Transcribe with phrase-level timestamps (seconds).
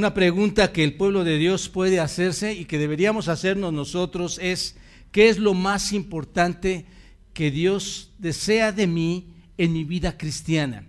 [0.00, 4.74] Una pregunta que el pueblo de Dios puede hacerse y que deberíamos hacernos nosotros es,
[5.12, 6.86] ¿qué es lo más importante
[7.34, 10.86] que Dios desea de mí en mi vida cristiana?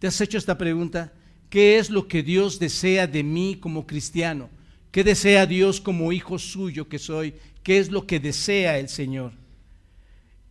[0.00, 1.12] ¿Te has hecho esta pregunta?
[1.48, 4.50] ¿Qué es lo que Dios desea de mí como cristiano?
[4.90, 7.34] ¿Qué desea Dios como hijo suyo que soy?
[7.62, 9.34] ¿Qué es lo que desea el Señor?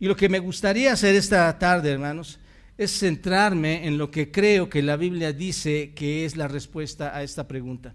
[0.00, 2.38] Y lo que me gustaría hacer esta tarde, hermanos,
[2.78, 7.22] es centrarme en lo que creo que la Biblia dice que es la respuesta a
[7.22, 7.94] esta pregunta.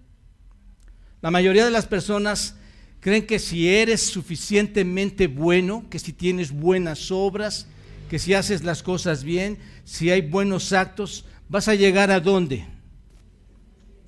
[1.24, 2.54] La mayoría de las personas
[3.00, 7.66] creen que si eres suficientemente bueno, que si tienes buenas obras,
[8.10, 12.66] que si haces las cosas bien, si hay buenos actos, vas a llegar a dónde?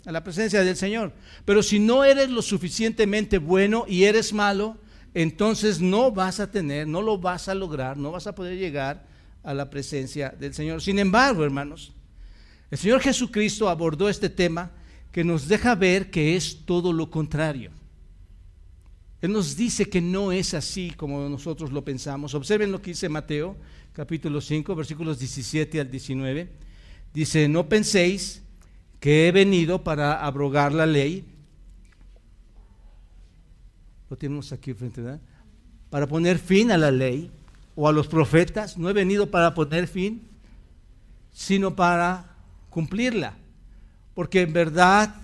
[0.05, 1.15] A la presencia del Señor.
[1.47, 4.76] Pero si no eres lo suficientemente bueno y eres malo,
[5.15, 9.07] entonces no vas a tener, no lo vas a lograr, no vas a poder llegar
[9.43, 10.82] a la presencia del Señor.
[10.82, 11.95] Sin embargo, hermanos,
[12.71, 14.71] el Señor Jesucristo abordó este tema
[15.17, 17.71] que nos deja ver que es todo lo contrario.
[19.23, 22.35] Él nos dice que no es así como nosotros lo pensamos.
[22.35, 23.57] Observen lo que dice Mateo,
[23.95, 26.51] capítulo 5, versículos 17 al 19.
[27.15, 28.43] Dice, no penséis
[29.01, 31.25] que he venido para abrogar la ley.
[34.11, 35.23] Lo tenemos aquí frente, ¿verdad?
[35.89, 37.31] Para poner fin a la ley
[37.75, 38.77] o a los profetas.
[38.77, 40.29] No he venido para poner fin,
[41.33, 42.37] sino para
[42.69, 43.46] cumplirla.
[44.17, 45.15] Porque en verdad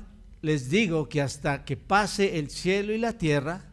[0.43, 3.65] les digo que hasta que pase el cielo y la tierra,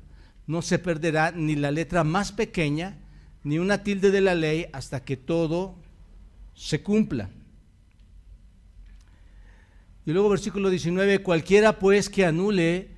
[0.47, 2.97] no se perderá ni la letra más pequeña,
[3.43, 5.75] ni una tilde de la ley, hasta que todo
[6.55, 7.29] se cumpla.
[10.05, 12.91] Y luego versículo 19, cualquiera pues que anule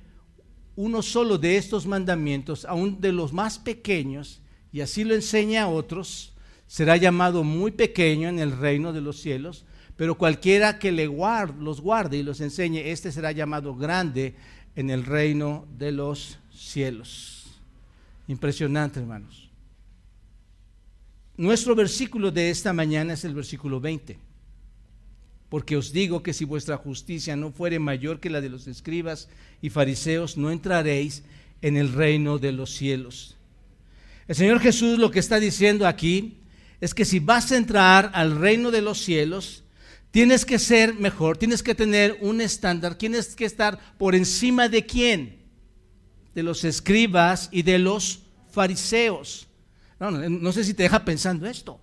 [0.76, 5.68] uno solo de estos mandamientos, aun de los más pequeños, y así lo enseña a
[5.68, 6.34] otros,
[6.68, 9.64] será llamado muy pequeño en el reino de los cielos,
[10.02, 14.34] pero cualquiera que le guarde, los guarde y los enseñe, este será llamado grande
[14.74, 17.46] en el reino de los cielos.
[18.26, 19.48] Impresionante, hermanos.
[21.36, 24.18] Nuestro versículo de esta mañana es el versículo 20.
[25.48, 29.28] Porque os digo que si vuestra justicia no fuere mayor que la de los escribas
[29.60, 31.22] y fariseos, no entraréis
[31.60, 33.36] en el reino de los cielos.
[34.26, 36.38] El Señor Jesús lo que está diciendo aquí
[36.80, 39.62] es que si vas a entrar al reino de los cielos,
[40.12, 44.86] tienes que ser mejor, tienes que tener un estándar, tienes que estar por encima de
[44.86, 45.42] quién?
[46.34, 48.20] De los escribas y de los
[48.52, 49.48] fariseos.
[49.98, 51.80] No, sé si te deja pensando esto.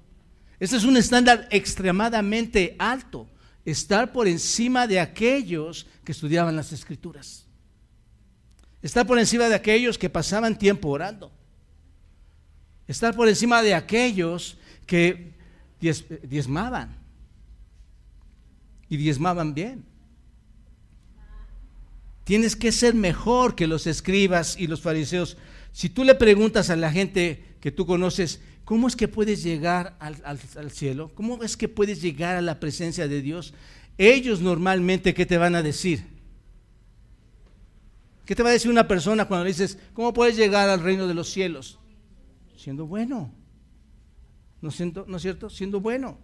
[0.60, 3.28] Este es un estándar extremadamente alto
[3.66, 7.46] estar por encima de aquellos que estudiaban las escrituras.
[8.82, 11.32] Estar por encima de aquellos que pasaban tiempo orando.
[12.88, 15.34] Estar por encima de aquellos que
[15.80, 16.99] diezmaban.
[18.90, 19.86] Y diezmaban bien.
[22.24, 25.38] Tienes que ser mejor que los escribas y los fariseos.
[25.72, 29.98] Si tú le preguntas a la gente que tú conoces, ¿Cómo es que puedes llegar
[30.00, 31.10] al, cielo?
[31.16, 33.56] ¿Cómo es que puedes llegar a la presencia de Dios?
[33.98, 36.06] Ellos normalmente, ¿qué te van a decir?
[38.28, 41.08] ¿Qué te va a decir una persona cuando le dices, ¿cómo puedes llegar al reino
[41.08, 41.80] de los cielos?
[42.56, 43.34] Siendo bueno.
[44.62, 44.70] ¿No,
[45.08, 45.50] ¿No es cierto?
[45.50, 46.20] Siendo bueno.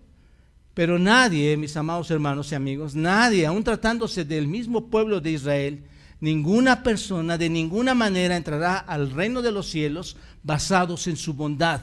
[0.75, 5.84] Pero nadie, mis amados hermanos y amigos, nadie, aún tratándose del mismo pueblo de Israel,
[6.19, 11.81] ninguna persona de ninguna manera entrará al reino de los cielos basados en su bondad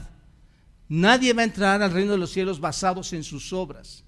[0.89, 4.03] Nadie va a entrar al reino de los cielos basados en sus obras.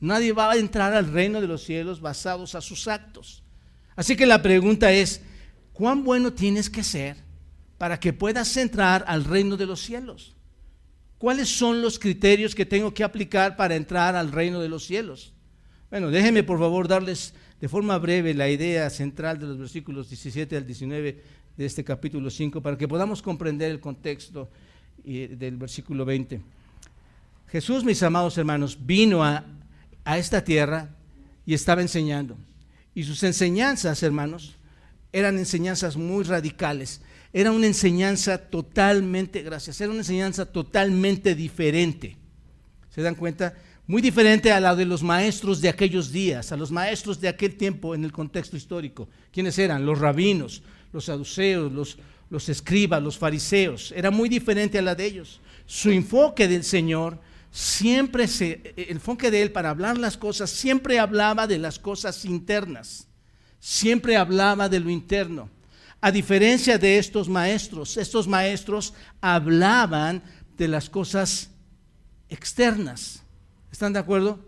[0.00, 3.42] Nadie va a entrar al reino de los cielos basados a sus actos.
[3.94, 5.20] Así que la pregunta es,
[5.74, 7.18] ¿cuán bueno tienes que ser
[7.76, 10.34] para que puedas entrar al reino de los cielos?
[11.20, 15.34] ¿Cuáles son los criterios que tengo que aplicar para entrar al reino de los cielos?
[15.90, 20.56] Bueno, déjenme por favor darles de forma breve la idea central de los versículos 17
[20.56, 21.22] al 19
[21.58, 24.48] de este capítulo 5 para que podamos comprender el contexto
[25.04, 26.40] del versículo 20.
[27.48, 29.44] Jesús, mis amados hermanos, vino a,
[30.06, 30.88] a esta tierra
[31.44, 32.38] y estaba enseñando.
[32.94, 34.56] Y sus enseñanzas, hermanos,
[35.12, 37.02] eran enseñanzas muy radicales.
[37.32, 42.16] Era una enseñanza totalmente, gracias, era una enseñanza totalmente diferente.
[42.90, 43.54] ¿Se dan cuenta?
[43.86, 47.56] Muy diferente a la de los maestros de aquellos días, a los maestros de aquel
[47.56, 49.08] tiempo en el contexto histórico.
[49.32, 49.84] ¿Quiénes eran?
[49.84, 50.62] Los rabinos,
[50.92, 55.40] los saduceos, los, escribas, los fariseos, era muy diferente a la de ellos.
[55.66, 60.98] Su enfoque del Señor siempre se, el enfoque de él para hablar las cosas, siempre
[60.98, 63.08] hablaba de las cosas internas,
[63.58, 65.48] siempre hablaba de lo interno.
[66.00, 70.22] A diferencia de estos maestros, estos maestros hablaban
[70.56, 71.50] de las cosas
[72.28, 73.22] externas.
[73.70, 74.38] ¿Están de acuerdo?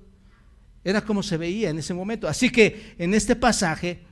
[0.84, 2.26] Era como se veía en ese momento.
[2.26, 4.02] Así que en este pasaje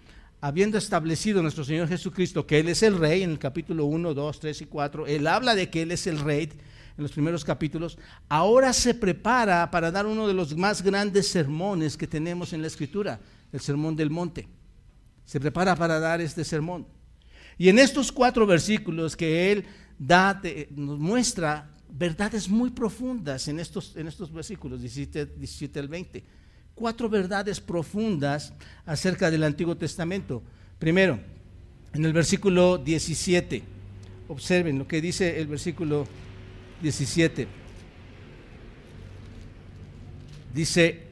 [0.40, 4.40] habiendo establecido nuestro Señor Jesucristo que Él es el rey, en el capítulo 1, 2,
[4.40, 6.50] 3 y 4, Él habla de que Él es el rey
[6.96, 7.98] en los primeros capítulos,
[8.28, 12.68] ahora se prepara para dar uno de los más grandes sermones que tenemos en la
[12.68, 13.20] Escritura,
[13.52, 14.48] el Sermón del Monte.
[15.24, 16.86] Se prepara para dar este sermón.
[17.60, 19.66] Y en estos cuatro versículos que Él
[19.98, 20.40] da,
[20.70, 26.40] nos muestra verdades muy profundas en estos, en estos versículos 17, 17 al 20
[26.80, 28.54] cuatro verdades profundas
[28.86, 30.42] acerca del Antiguo Testamento.
[30.78, 31.20] Primero,
[31.92, 33.62] en el versículo 17,
[34.28, 36.06] observen lo que dice el versículo
[36.80, 37.46] 17.
[40.54, 41.02] Dice,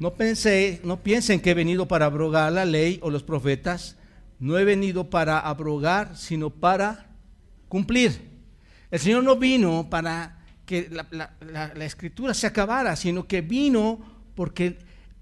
[0.00, 3.96] no, pensé, no piensen que he venido para abrogar la ley o los profetas,
[4.38, 7.06] no he venido para abrogar, sino para
[7.68, 8.20] cumplir.
[8.90, 14.00] El Señor no vino para que la, la escritura se acabara, sino que vino
[14.34, 14.78] porque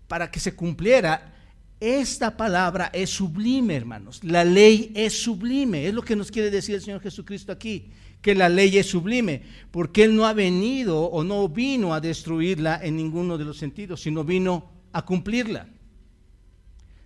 [0.09, 1.33] para que se cumpliera,
[1.81, 4.25] esta palabra es sublime, hermanos.
[4.25, 5.87] La ley es sublime.
[5.87, 7.91] Es lo que nos quiere decir el Señor Jesucristo aquí,
[8.23, 12.81] que la ley es sublime, porque Él no ha venido o no vino a destruirla
[12.83, 15.69] en ninguno de los sentidos, sino vino a cumplirla.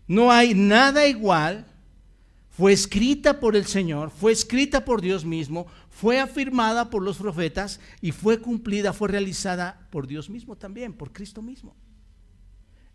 [0.07, 1.67] No hay nada igual.
[2.51, 7.81] Fue escrita por el Señor, fue escrita por Dios mismo, fue afirmada por los profetas
[8.01, 11.75] y fue cumplida, fue realizada por Dios mismo también, por Cristo mismo.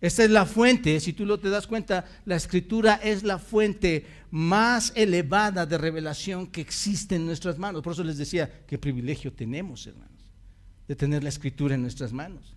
[0.02, 4.06] Esta es la fuente, si tú lo te das cuenta, la escritura es la fuente
[4.30, 7.82] más elevada de revelación que existe en nuestras manos.
[7.82, 10.34] Por eso les decía, qué privilegio tenemos, hermanos,
[10.88, 12.56] de tener la escritura en nuestras manos.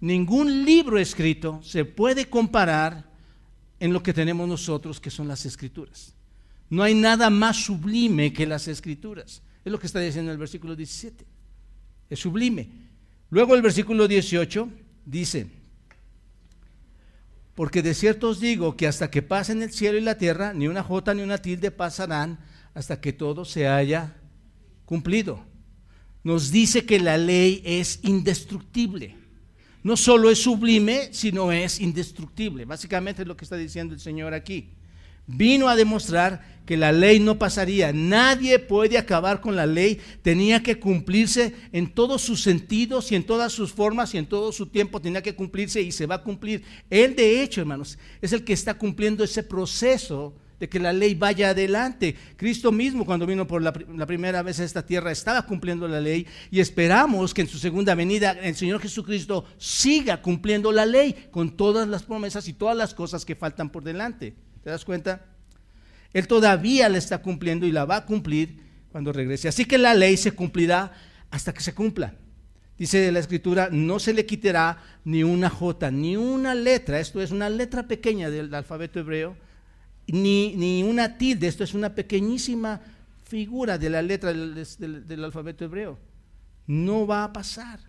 [0.00, 3.13] Ningún libro escrito se puede comparar
[3.84, 6.14] en lo que tenemos nosotros, que son las escrituras.
[6.70, 9.42] No hay nada más sublime que las escrituras.
[9.62, 11.26] Es lo que está diciendo el versículo 17.
[12.08, 12.66] Es sublime.
[13.28, 14.70] Luego el versículo 18
[15.04, 15.50] dice,
[17.54, 20.66] porque de cierto os digo que hasta que pasen el cielo y la tierra, ni
[20.66, 22.38] una jota ni una tilde pasarán
[22.72, 24.16] hasta que todo se haya
[24.86, 25.44] cumplido.
[26.22, 29.23] Nos dice que la ley es indestructible.
[29.84, 32.64] No solo es sublime, sino es indestructible.
[32.64, 34.70] Básicamente es lo que está diciendo el Señor aquí
[35.26, 37.92] vino a demostrar que la ley no pasaría.
[37.92, 40.00] Nadie puede acabar con la ley.
[40.22, 44.50] Tenía que cumplirse en todos sus sentidos y en todas sus formas y en todo
[44.52, 45.00] su tiempo.
[45.00, 46.64] Tenía que cumplirse y se va a cumplir.
[46.88, 51.14] Él, de hecho, hermanos, es el que está cumpliendo ese proceso de que la ley
[51.14, 52.14] vaya adelante.
[52.36, 56.26] Cristo mismo, cuando vino por la, primera vez a esta tierra, estaba cumpliendo la ley
[56.50, 61.56] y esperamos que en su segunda venida el Señor Jesucristo siga cumpliendo la ley con
[61.56, 64.34] todas las promesas y todas las cosas que faltan por delante.
[64.62, 65.26] ¿Te das cuenta?
[66.12, 69.48] Él todavía la está cumpliendo y la va a cumplir cuando regrese.
[69.48, 70.92] Así que la ley se cumplirá
[71.30, 72.14] hasta que se cumpla.
[72.78, 77.30] Dice la escritura, no se le quitará ni una jota, ni una letra, esto es
[77.30, 79.36] una letra pequeña del alfabeto hebreo,
[80.06, 82.80] ni, ni una tilde, esto es una pequeñísima
[83.24, 85.98] figura de la letra del, del alfabeto hebreo.
[86.66, 87.80] No va a pasar.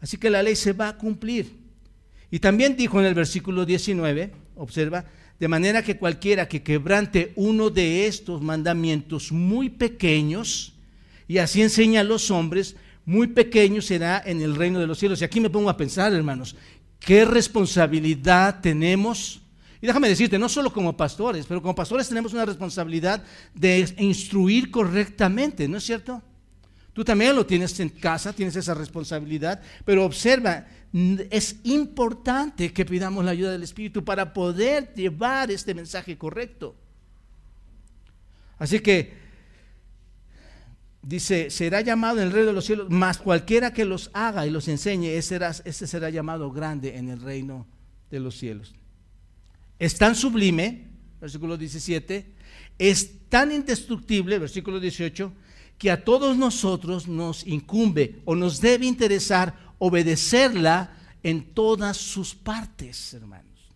[0.00, 1.56] Así que la ley se va a cumplir.
[2.30, 5.04] Y también dijo en el versículo 19, observa,
[5.38, 10.72] de manera que cualquiera que quebrante uno de estos mandamientos muy pequeños,
[11.28, 15.20] y así enseña a los hombres, muy pequeño será en el reino de los cielos.
[15.20, 16.56] Y aquí me pongo a pensar, hermanos,
[17.00, 19.41] qué responsabilidad tenemos.
[19.82, 24.70] Y déjame decirte, no solo como pastores, pero como pastores tenemos una responsabilidad de instruir
[24.70, 26.22] correctamente, ¿no es cierto?
[26.92, 30.66] Tú también lo tienes en casa, tienes esa responsabilidad, pero observa,
[31.30, 36.76] es importante que pidamos la ayuda del Espíritu para poder llevar este mensaje correcto.
[38.60, 39.14] Así que
[41.02, 44.50] dice, será llamado en el reino de los cielos, mas cualquiera que los haga y
[44.50, 47.66] los enseñe, ese será, será llamado grande en el reino
[48.12, 48.76] de los cielos.
[49.82, 50.84] Es tan sublime,
[51.20, 52.24] versículo 17,
[52.78, 55.32] es tan indestructible, versículo 18,
[55.76, 63.12] que a todos nosotros nos incumbe o nos debe interesar obedecerla en todas sus partes,
[63.12, 63.72] hermanos.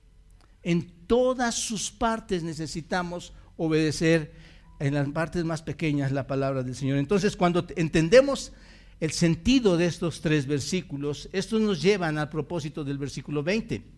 [0.62, 4.32] En todas sus partes necesitamos obedecer
[4.78, 6.98] en las partes más pequeñas la palabra del Señor.
[6.98, 8.52] Entonces, cuando entendemos
[9.00, 13.95] el sentido de estos tres versículos, estos nos llevan al propósito del versículo 20.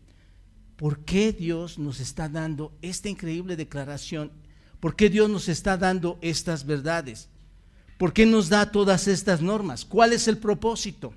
[0.78, 4.30] ¿Por qué Dios nos está dando esta increíble declaración?
[4.78, 7.28] ¿Por qué Dios nos está dando estas verdades?
[7.98, 9.84] ¿Por qué nos da todas estas normas?
[9.84, 11.12] ¿Cuál es el propósito?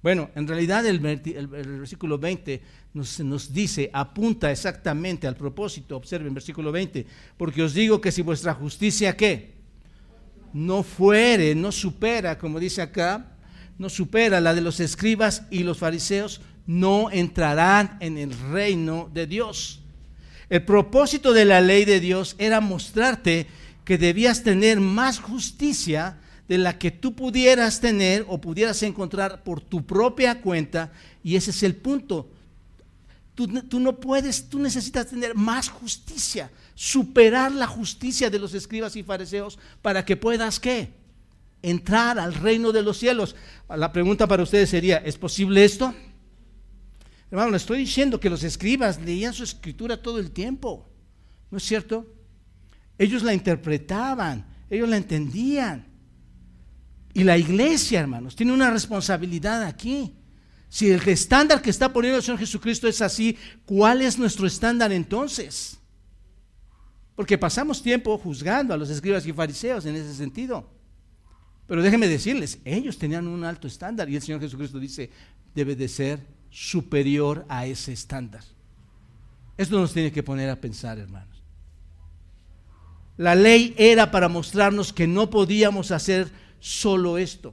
[0.00, 2.62] Bueno, en realidad el, versículo 20
[2.94, 5.96] nos, dice, apunta exactamente al propósito.
[5.96, 7.04] Observen, versículo 20,
[7.36, 9.54] porque os digo que si vuestra justicia, ¿qué?
[10.52, 13.36] No fuere, no supera, como dice acá,
[13.76, 19.26] no supera la de los escribas y los fariseos, no entrarán en el reino de
[19.26, 19.80] Dios.
[20.50, 23.46] El propósito de la ley de Dios era mostrarte
[23.86, 29.62] que debías tener más justicia de la que tú pudieras tener o pudieras encontrar por
[29.62, 30.92] tu propia cuenta.
[31.24, 32.28] Y ese es el punto.
[33.34, 33.46] Tú,
[33.80, 39.58] no puedes, tú necesitas tener más justicia, superar la justicia de los escribas y fariseos
[39.80, 40.90] para que puedas qué?
[41.62, 43.36] Entrar al reino de los cielos.
[43.74, 45.94] La pregunta para ustedes sería, ¿es posible esto?
[47.30, 50.88] Hermano, le estoy diciendo que los escribas leían su escritura todo el tiempo.
[51.50, 52.06] ¿No es cierto?
[52.96, 55.86] Ellos la interpretaban, ellos la entendían.
[57.12, 60.14] Y la iglesia, hermanos, tiene una responsabilidad aquí.
[60.68, 64.92] Si el estándar que está poniendo el Señor Jesucristo es así, ¿cuál es nuestro estándar
[64.92, 65.78] entonces?
[67.14, 70.70] Porque pasamos tiempo juzgando a los escribas y fariseos en ese sentido.
[71.66, 75.10] Pero déjenme decirles, ellos tenían un alto estándar y el Señor Jesucristo dice,
[75.54, 78.44] debe de ser superior a ese estándar.
[79.56, 81.42] Esto nos tiene que poner a pensar, hermanos.
[83.16, 87.52] La ley era para mostrarnos que no podíamos hacer solo esto.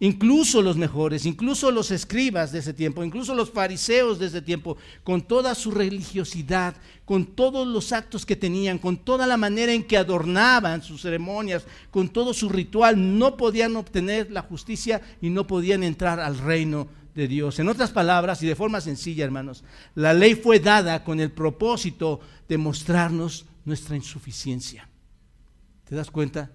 [0.00, 4.76] Incluso los mejores, incluso los escribas de ese tiempo, incluso los fariseos de ese tiempo,
[5.02, 9.82] con toda su religiosidad, con todos los actos que tenían, con toda la manera en
[9.82, 15.48] que adornaban sus ceremonias, con todo su ritual, no podían obtener la justicia y no
[15.48, 16.86] podían entrar al reino
[17.18, 17.58] de Dios.
[17.58, 19.64] En otras palabras, y de forma sencilla, hermanos,
[19.96, 24.88] la ley fue dada con el propósito de mostrarnos nuestra insuficiencia.
[25.84, 26.52] ¿Te das cuenta?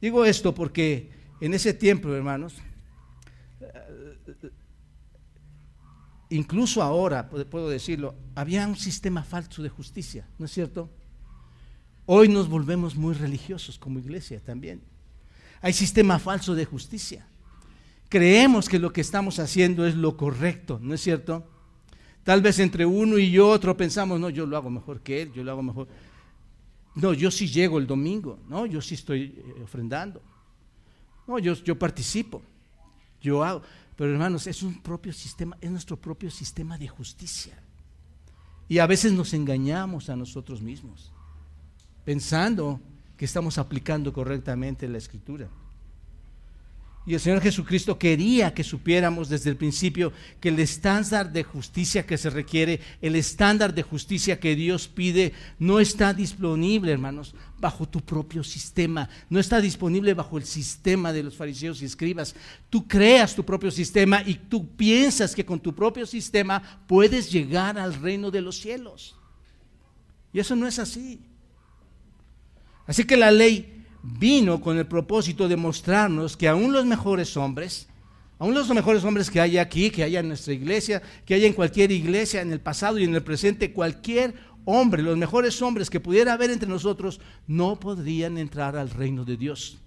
[0.00, 2.54] Digo esto porque en ese tiempo, hermanos,
[6.30, 10.88] incluso ahora, puedo decirlo, había un sistema falso de justicia, ¿no es cierto?
[12.06, 14.91] Hoy nos volvemos muy religiosos como iglesia también.
[15.62, 17.24] Hay sistema falso de justicia.
[18.08, 21.46] Creemos que lo que estamos haciendo es lo correcto, ¿no es cierto?
[22.24, 25.42] Tal vez entre uno y otro pensamos, no, yo lo hago mejor que él, yo
[25.42, 25.88] lo hago mejor.
[26.94, 30.20] No, yo sí llego el domingo, no, yo sí estoy eh, ofrendando.
[31.26, 32.42] No, yo, yo participo,
[33.20, 33.62] yo hago.
[33.96, 37.58] Pero hermanos, es un propio sistema, es nuestro propio sistema de justicia.
[38.68, 41.12] Y a veces nos engañamos a nosotros mismos,
[42.04, 42.80] pensando
[43.16, 45.48] que estamos aplicando correctamente la escritura.
[47.04, 52.06] Y el Señor Jesucristo quería que supiéramos desde el principio que el estándar de justicia
[52.06, 57.88] que se requiere, el estándar de justicia que Dios pide, no está disponible, hermanos, bajo
[57.88, 62.36] tu propio sistema, no está disponible bajo el sistema de los fariseos y escribas.
[62.70, 67.78] Tú creas tu propio sistema y tú piensas que con tu propio sistema puedes llegar
[67.78, 69.16] al reino de los cielos.
[70.32, 71.20] Y eso no es así.
[72.86, 77.88] Así que la ley vino con el propósito de mostrarnos que aún los mejores hombres,
[78.38, 81.52] aún los mejores hombres que hay aquí, que hay en nuestra iglesia, que hay en
[81.52, 84.34] cualquier iglesia, en el pasado y en el presente, cualquier
[84.64, 89.36] hombre, los mejores hombres que pudiera haber entre nosotros, no podrían entrar al reino de
[89.36, 89.78] Dios.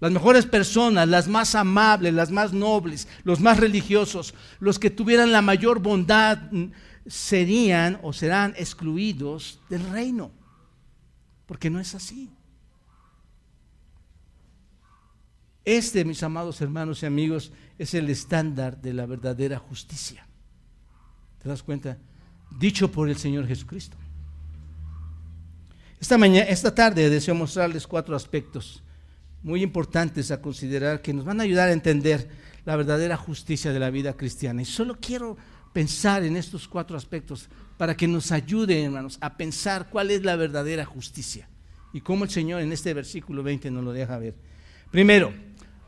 [0.00, 5.30] Las mejores personas, las más amables, las más nobles, los más religiosos, los que tuvieran
[5.30, 6.38] la mayor bondad,
[7.06, 10.30] serían o serán excluidos del reino
[11.50, 12.30] porque no es así.
[15.64, 20.24] Este, mis amados hermanos y amigos, es el estándar de la verdadera justicia.
[21.42, 21.98] ¿Te das cuenta?
[22.56, 23.96] Dicho por el Señor Jesucristo.
[25.98, 28.84] Esta, mañana, esta tarde deseo mostrarles cuatro aspectos
[29.42, 32.30] muy importantes a considerar que nos van a ayudar a entender
[32.64, 34.62] la verdadera justicia de la vida cristiana.
[34.62, 35.36] Y solo quiero
[35.72, 37.48] pensar en estos cuatro aspectos
[37.80, 41.48] para que nos ayude, hermanos, a pensar cuál es la verdadera justicia
[41.94, 44.34] y cómo el Señor en este versículo 20 nos lo deja ver.
[44.90, 45.32] Primero,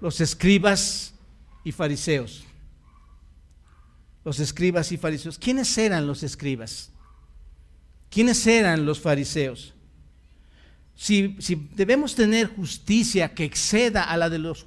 [0.01, 1.13] los escribas
[1.65, 2.45] y fariseos.
[4.25, 5.39] Los escribas y fariseos.
[5.39, 6.91] ¿Quiénes eran los escribas?
[8.09, 9.75] ¿Quiénes eran los fariseos?
[10.95, 14.65] Si, si debemos tener justicia que exceda a la de los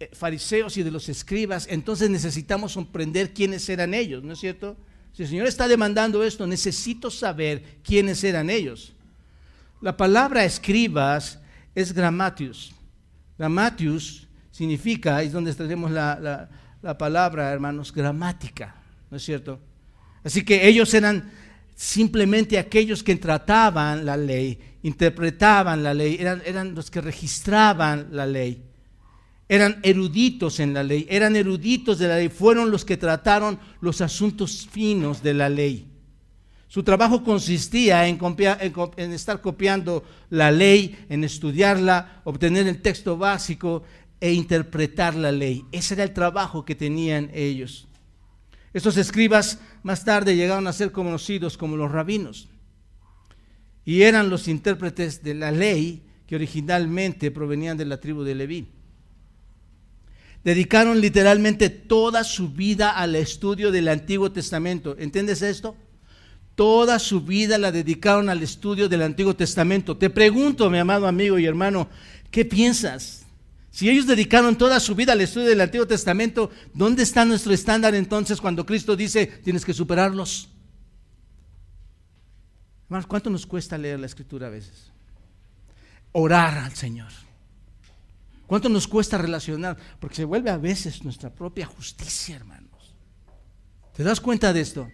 [0.00, 4.76] eh, fariseos y de los escribas, entonces necesitamos comprender quiénes eran ellos, ¿no es cierto?
[5.14, 8.92] Si el Señor está demandando esto, necesito saber quiénes eran ellos.
[9.80, 11.38] La palabra escribas
[11.74, 12.74] es gramatius.
[13.38, 16.48] Gramatius significa, es donde tenemos la,
[16.82, 18.74] la palabra, hermanos, gramática,
[19.10, 19.60] ¿no es cierto?
[20.24, 21.30] Así que ellos eran
[21.74, 28.26] simplemente aquellos que trataban la ley, interpretaban la ley, eran, eran, los que registraban la
[28.26, 28.62] ley
[29.54, 34.00] eran eruditos en la ley, eran eruditos de la ley, fueron los que trataron los
[34.00, 35.86] asuntos finos de la ley.
[36.68, 38.18] Su trabajo consistía en,
[39.12, 43.84] estar copiando la ley, en estudiarla, obtener el texto básico
[44.20, 45.64] e interpretar la ley.
[45.70, 47.86] Ese era el trabajo que tenían ellos.
[48.72, 52.48] Estos escribas más tarde llegaron a ser conocidos como los rabinos
[53.84, 58.66] y eran los intérpretes de la ley que originalmente provenían de la tribu de Leví.
[60.44, 64.94] Dedicaron literalmente toda su vida al estudio del Antiguo Testamento.
[64.98, 65.74] ¿Entiendes esto?
[66.54, 69.96] Toda su vida la dedicaron al estudio del Antiguo Testamento.
[69.96, 71.88] Te pregunto, mi amado amigo y hermano,
[72.30, 73.24] ¿qué piensas?
[73.70, 77.94] Si ellos dedicaron toda su vida al estudio del Antiguo Testamento, ¿dónde está nuestro estándar
[77.94, 80.50] entonces cuando Cristo dice, tienes que superarlos?
[82.84, 84.92] Hermanos, ¿cuánto nos cuesta leer la Escritura a veces?
[86.12, 87.23] Orar al Señor.
[88.46, 89.76] ¿Cuánto nos cuesta relacionar?
[89.98, 92.94] Porque se vuelve a veces nuestra propia justicia, hermanos.
[93.96, 94.88] ¿Te das cuenta de esto?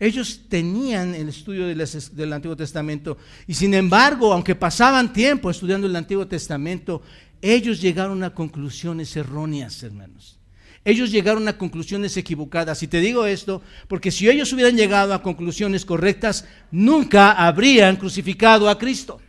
[0.00, 3.18] Ellos tenían el estudio del Antiguo Testamento
[3.48, 7.02] y sin embargo, aunque pasaban tiempo estudiando el Antiguo Testamento,
[7.42, 10.38] ellos llegaron a conclusiones erróneas, hermanos.
[10.84, 12.82] Ellos llegaron a conclusiones equivocadas.
[12.82, 18.68] Y te digo esto porque si ellos hubieran llegado a conclusiones correctas, nunca habrían crucificado
[18.68, 19.20] a Cristo.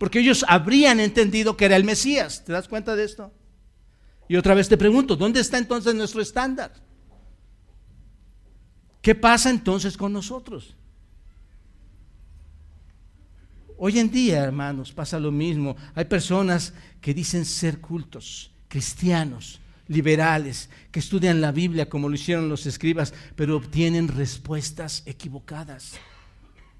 [0.00, 2.42] Porque ellos habrían entendido que era el Mesías.
[2.46, 3.34] ¿Te das cuenta de esto?
[4.28, 6.72] Y otra vez te pregunto, ¿dónde está entonces nuestro estándar?
[9.02, 10.74] ¿Qué pasa entonces con nosotros?
[13.76, 15.76] Hoy en día, hermanos, pasa lo mismo.
[15.94, 22.48] Hay personas que dicen ser cultos, cristianos, liberales, que estudian la Biblia como lo hicieron
[22.48, 25.92] los escribas, pero obtienen respuestas equivocadas.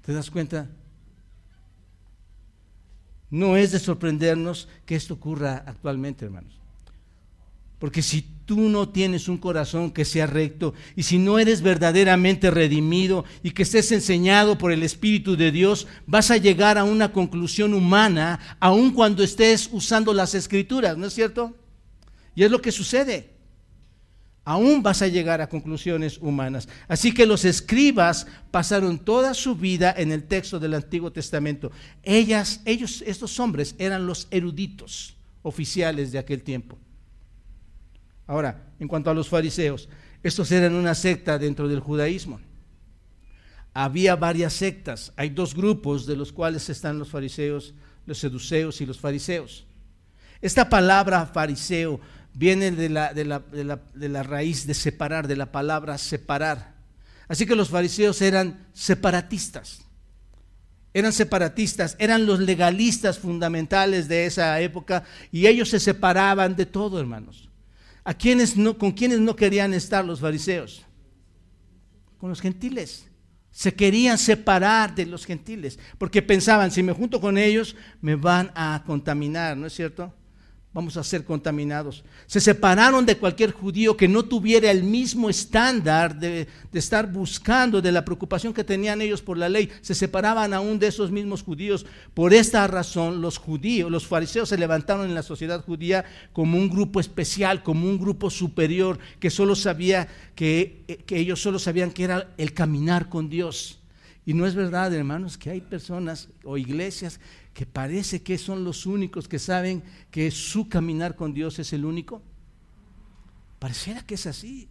[0.03, 0.67] ¿Te das cuenta?
[3.31, 6.61] No es de sorprendernos que esto ocurra actualmente, hermanos.
[7.79, 12.51] Porque si tú no tienes un corazón que sea recto y si no eres verdaderamente
[12.51, 17.11] redimido y que estés enseñado por el Espíritu de Dios, vas a llegar a una
[17.11, 21.55] conclusión humana aun cuando estés usando las escrituras, ¿no es cierto?
[22.35, 23.31] Y es lo que sucede.
[24.43, 26.67] Aún vas a llegar a conclusiones humanas.
[26.87, 31.71] Así que los escribas pasaron toda su vida en el texto del Antiguo Testamento.
[32.01, 36.77] Ellas, ellos, estos hombres eran los eruditos oficiales de aquel tiempo.
[38.25, 39.89] Ahora, en cuanto a los fariseos,
[40.23, 42.39] estos eran una secta dentro del judaísmo.
[43.73, 47.73] Había varias sectas, hay dos grupos de los cuales están los fariseos,
[48.05, 49.65] los seduceos y los fariseos.
[50.41, 51.99] Esta palabra fariseo
[52.33, 56.75] viene de la, de la, raíz de separar, de la palabra separar.
[57.27, 59.81] Así que los fariseos eran separatistas
[60.93, 66.99] eran separatistas, eran los legalistas fundamentales de esa época y ellos se separaban de todo,
[66.99, 67.49] hermanos.
[68.03, 68.15] ¿A
[68.57, 70.83] no, ¿Con quiénes no querían estar los fariseos?
[72.17, 73.07] Con los gentiles.
[73.51, 78.51] Se querían separar de los gentiles, porque pensaban, si me junto con ellos, me van
[78.55, 80.13] a contaminar, ¿no es cierto?
[80.73, 82.03] Vamos a ser contaminados.
[82.27, 87.91] Se separaron de cualquier judío que no tuviera el mismo estándar de, estar buscando, de
[87.91, 89.69] la preocupación que tenían ellos por la ley.
[89.81, 91.85] Se separaban aún de esos mismos judíos.
[92.13, 96.69] Por esta razón, los judíos, los fariseos se levantaron en la sociedad judía como un
[96.69, 102.05] grupo especial, como un grupo superior, que solo sabía que, que ellos solo sabían que
[102.05, 103.79] era el caminar con Dios.
[104.25, 107.19] Y no es verdad, hermanos, que hay personas o iglesias
[107.53, 111.85] que parece que son los únicos que saben que su caminar con Dios es el
[111.85, 112.21] único?
[113.59, 114.69] Pareciera que es así.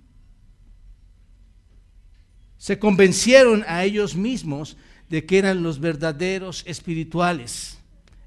[2.59, 4.77] Se convencieron a ellos mismos
[5.09, 7.79] de que eran los verdaderos espirituales,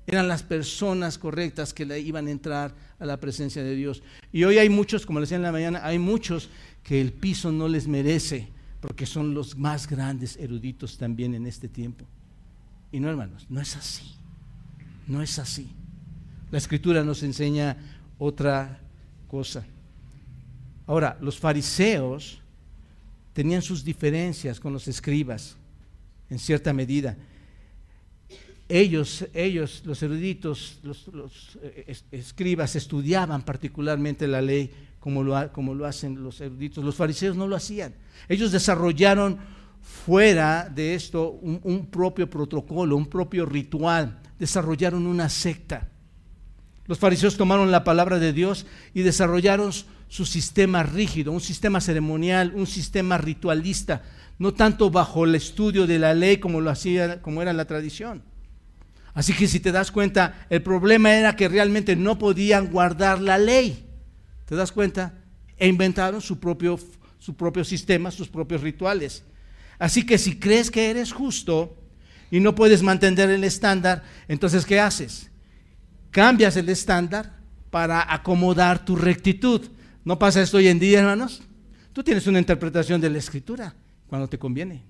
[0.05, 4.03] eran las personas correctas que le iban a entrar a la presencia de Dios.
[4.31, 6.49] Y hoy hay muchos, como les decía en la mañana, hay muchos
[6.83, 8.49] que el piso no les merece,
[8.81, 12.05] porque son los más grandes eruditos también en este tiempo.
[12.91, 14.15] Y no, hermanos, no es así.
[15.07, 15.69] No es así.
[16.51, 17.77] La escritura nos enseña
[18.17, 18.79] otra
[19.27, 19.65] cosa.
[20.85, 22.39] Ahora, los fariseos
[23.33, 25.57] tenían sus diferencias con los escribas,
[26.29, 27.17] en cierta medida.
[28.69, 31.09] Ellos, ellos los eruditos, los,
[31.61, 36.83] eh, escribas, estudiaban particularmente la ley como lo, como lo hacen los eruditos.
[36.83, 37.93] Los fariseos no lo hacían.
[38.29, 39.37] Ellos desarrollaron
[39.81, 45.87] fuera de esto un propio protocolo, un propio ritual desarrollaron una secta.
[46.85, 49.71] Los fariseos tomaron la palabra de Dios y desarrollaron
[50.09, 54.03] su sistema rígido, un sistema ceremonial, un sistema ritualista,
[54.37, 58.21] no tanto bajo el estudio de la ley como lo hacía, como era la tradición.
[59.13, 63.37] Así que si te das cuenta, el problema era que realmente no podían guardar la
[63.37, 63.87] ley.
[64.45, 65.13] ¿Te das cuenta?
[65.55, 66.77] E inventaron su propio,
[67.17, 69.23] su propio sistema, sus propios rituales.
[69.79, 71.77] Así que si crees que eres justo,
[72.33, 75.29] y no puedes mantener el estándar, entonces ¿qué haces?
[76.09, 77.37] Cambias el estándar
[77.69, 79.61] para acomodar tu rectitud.
[80.03, 81.43] ¿No pasa esto hoy en día, hermanos?
[81.93, 83.75] Tú tienes una interpretación de la escritura
[84.07, 84.83] cuando te conviene,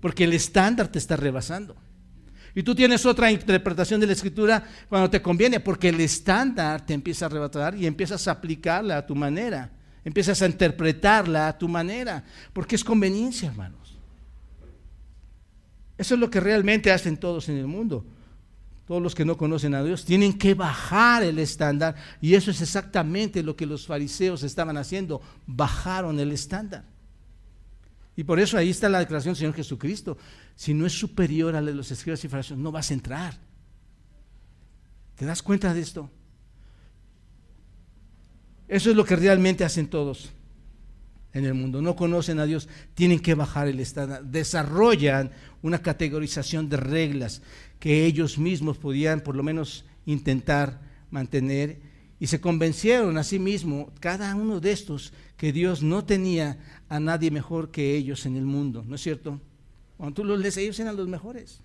[0.00, 1.76] porque el estándar te está rebasando.
[2.56, 6.92] Y tú tienes otra interpretación de la escritura cuando te conviene, porque el estándar te
[6.92, 9.70] empieza a arrebatar y empiezas a aplicarla a tu manera,
[10.04, 13.83] empiezas a interpretarla a tu manera, porque es conveniencia, hermanos.
[15.96, 18.04] Eso es lo que realmente hacen todos en el mundo.
[18.86, 22.60] Todos los que no conocen a Dios tienen que bajar el estándar y eso es
[22.60, 26.84] exactamente lo que los fariseos estaban haciendo, bajaron el estándar.
[28.16, 30.18] Y por eso ahí está la declaración del Señor Jesucristo
[30.54, 33.38] si no es superior a la de los escribas y fariseos, no vas a entrar.
[35.16, 36.10] ¿Te das cuenta de esto?
[38.68, 40.33] Eso es lo que realmente hacen todos
[41.34, 41.82] en el mundo.
[41.82, 44.24] No conocen a Dios, tienen que bajar el estándar.
[44.24, 47.42] Desarrollan una categorización de reglas
[47.78, 51.80] que ellos mismos podían por lo menos intentar mantener
[52.18, 57.00] y se convencieron a sí mismos, cada uno de estos, que Dios no tenía a
[57.00, 59.40] nadie mejor que ellos en el mundo, ¿no es cierto?
[59.96, 61.60] Cuando tú los lees, ellos eran los mejores.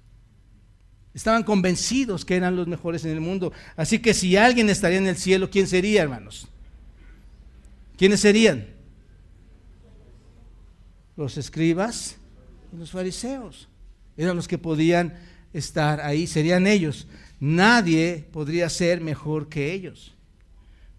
[1.13, 3.51] Estaban convencidos que eran los mejores en el mundo.
[3.75, 6.47] Así que si alguien estaría en el cielo, ¿quién sería, hermanos?
[7.97, 8.78] ¿Quiénes serían?
[11.19, 12.15] Los escribas
[12.71, 13.67] y los fariseos.
[14.15, 15.19] Eran los que podían
[15.51, 17.08] estar ahí, serían ellos.
[17.41, 20.15] Nadie podría ser mejor que ellos.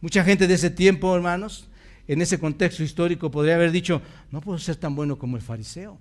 [0.02, 1.68] Mucha gente de ese tiempo, hermanos,
[2.06, 5.98] en ese contexto histórico podría haber dicho, no puedo ser tan bueno como el fariseo.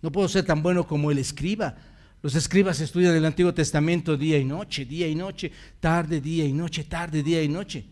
[0.00, 1.74] No puedo ser tan bueno como el escriba.
[2.22, 6.52] Los escribas estudian el Antiguo Testamento día y noche, día y noche, tarde, día y
[6.52, 7.84] noche, tarde, día y noche.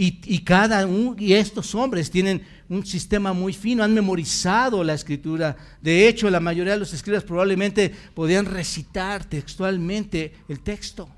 [0.00, 5.56] Y, cada uno, y estos hombres tienen un sistema muy fino, han memorizado la escritura.
[5.82, 11.08] De hecho, la mayoría de los escribas probablemente podían recitar textualmente el texto.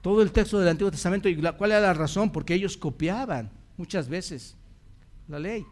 [0.00, 1.28] Todo el texto del Antiguo Testamento.
[1.28, 2.32] ¿Y cuál era la razón?
[2.32, 4.56] Porque ellos copiaban muchas veces
[5.28, 5.66] la ley.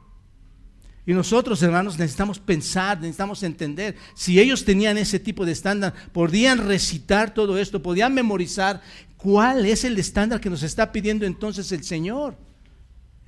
[1.04, 3.96] Y nosotros, hermanos, necesitamos pensar, necesitamos entender.
[4.14, 8.82] Si ellos tenían ese tipo de estándar, podían recitar todo esto, podían memorizar
[9.22, 12.36] cuál es el estándar que nos está pidiendo entonces el Señor.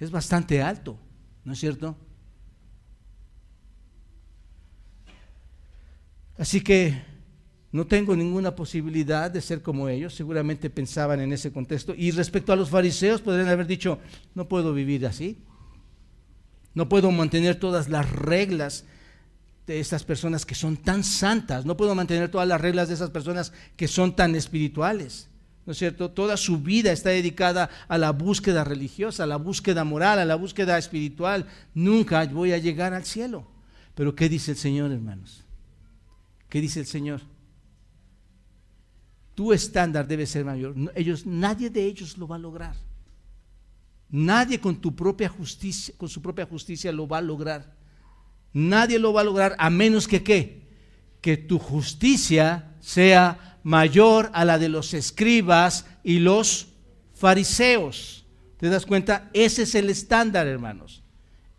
[0.01, 0.99] Es bastante alto,
[1.45, 1.97] ¿no es cierto?
[6.37, 7.01] Así que
[7.71, 11.95] no tengo ninguna posibilidad de ser como ellos, seguramente pensaban en ese contexto.
[11.97, 14.01] Y respecto a los fariseos, podrían haber dicho,
[14.35, 15.39] no puedo vivir así.
[16.75, 18.85] No puedo mantener todas las reglas
[19.69, 21.65] de estas personas que son tan santas.
[21.65, 25.29] No puedo mantener todas las reglas de esas personas que son tan espirituales.
[25.67, 26.11] ¿No es cierto?
[26.11, 30.35] Toda su vida está dedicada a la búsqueda religiosa, a la búsqueda moral, a la
[30.35, 31.47] búsqueda espiritual.
[31.73, 33.47] Nunca voy a llegar al cielo.
[33.95, 35.43] Pero ¿qué dice el Señor, hermanos?
[36.49, 37.23] ¿Qué dice el Señor?
[39.35, 40.75] Tu estándar debe ser mayor.
[40.95, 42.77] Ellos, nadie de ellos lo va a lograr.
[44.11, 47.75] Nadie con tu propia justicia, con su propia justicia lo va a lograr.
[48.53, 50.69] Nadie lo va a lograr a menos que qué?
[51.21, 56.69] Que tu justicia sea mayor a la de los escribas y los
[57.15, 58.25] fariseos.
[58.59, 59.31] ¿Te das cuenta?
[59.33, 61.03] Ese es el estándar, hermanos.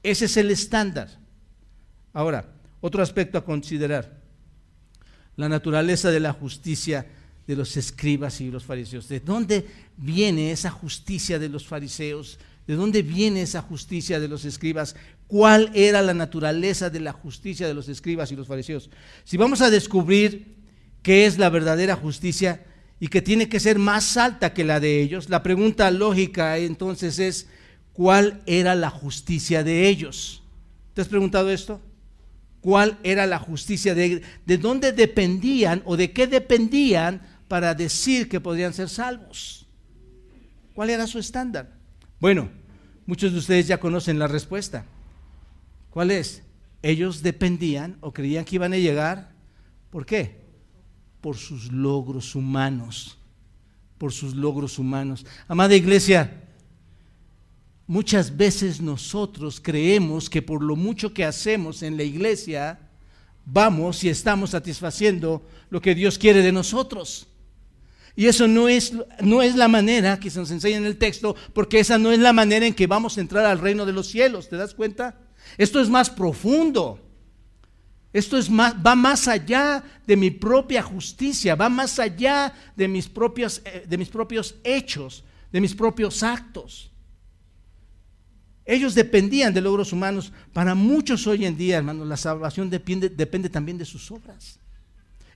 [0.02, 1.10] Ese es el estándar.
[2.14, 2.46] Ahora,
[2.80, 4.22] otro aspecto a considerar.
[5.36, 7.08] La naturaleza de la justicia
[7.48, 9.10] de los escribas y los fariseos.
[9.10, 12.40] ¿De dónde viene esa justicia de los fariseos?
[12.68, 14.96] ¿De dónde viene esa justicia de los escribas?
[15.28, 18.90] ¿Cuál era la naturaleza de la justicia de los escribas y los fariseos?
[19.24, 20.55] Si vamos a descubrir
[21.06, 22.66] qué es la verdadera justicia
[23.00, 27.20] y que tiene que ser más alta que la de ellos, la pregunta lógica entonces
[27.20, 27.48] es,
[27.94, 30.42] ¿cuál era la justicia de ellos?
[30.96, 31.80] ¿Te has preguntado esto?
[32.60, 38.42] ¿Cuál era la justicia de, de dónde dependían o de qué dependían para decir que
[38.42, 39.68] podrían ser salvos?
[40.74, 41.72] ¿Cuál era su estándar?
[42.20, 42.50] Bueno,
[43.06, 44.86] muchos de ustedes ya conocen la respuesta.
[45.92, 46.42] ¿Cuál es?
[46.82, 49.36] Ellos dependían o creían que iban a llegar.
[49.92, 50.45] ¿Por qué?
[51.26, 53.18] Por sus logros humanos.
[53.98, 55.26] Por sus logros humanos.
[55.48, 56.44] Amada iglesia,
[57.88, 62.80] muchas veces nosotros creemos que por lo mucho que hacemos en la iglesia,
[63.44, 67.26] vamos y estamos satisfaciendo lo que Dios quiere de nosotros.
[68.16, 71.36] Y eso no es, no es la manera que se nos enseña en el texto,
[71.54, 74.10] porque esa no es la manera en que vamos a entrar al reino de los
[74.10, 75.20] cielos, ¿te das cuenta?
[75.58, 77.00] Esto es más profundo.
[78.16, 83.10] Esto es más, va más allá de mi propia justicia, va más allá de mis
[83.10, 86.90] propios, eh, de mis propios hechos, de mis propios actos.
[88.64, 90.32] Ellos dependían de logros humanos.
[90.54, 94.60] Para muchos hoy en día, hermanos, la salvación depende, depende también de sus obras.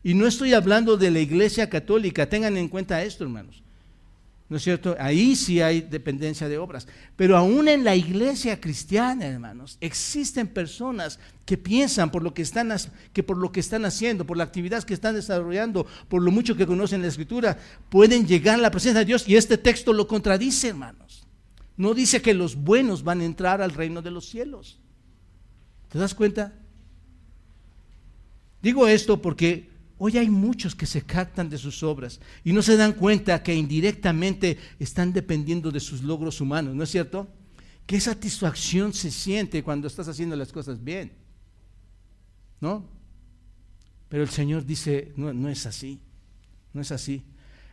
[0.01, 3.61] Y no estoy hablando de la iglesia católica, tengan en cuenta esto, hermanos.
[4.49, 4.95] ¿No es cierto?
[4.99, 6.87] Ahí sí hay dependencia de obras.
[7.15, 12.75] Pero aún en la iglesia cristiana, hermanos, existen personas que piensan por lo que están,
[13.13, 16.55] que por lo que están haciendo, por la actividad que están desarrollando, por lo mucho
[16.55, 17.59] que conocen la escritura,
[17.89, 21.27] pueden llegar a la presencia de Dios y este texto lo contradice, hermanos.
[21.77, 24.79] No dice que los buenos van a entrar al reino de los cielos.
[25.89, 26.53] ¿Te das cuenta?
[28.63, 29.69] Digo esto porque
[30.01, 33.53] Hoy hay muchos que se captan de sus obras y no se dan cuenta que
[33.53, 37.27] indirectamente están dependiendo de sus logros humanos, ¿no es cierto?
[37.85, 41.11] ¿Qué satisfacción se siente cuando estás haciendo las cosas bien?
[42.61, 42.85] ¿No?
[44.07, 45.99] Pero el Señor dice, no, no es así,
[46.71, 47.21] no es así.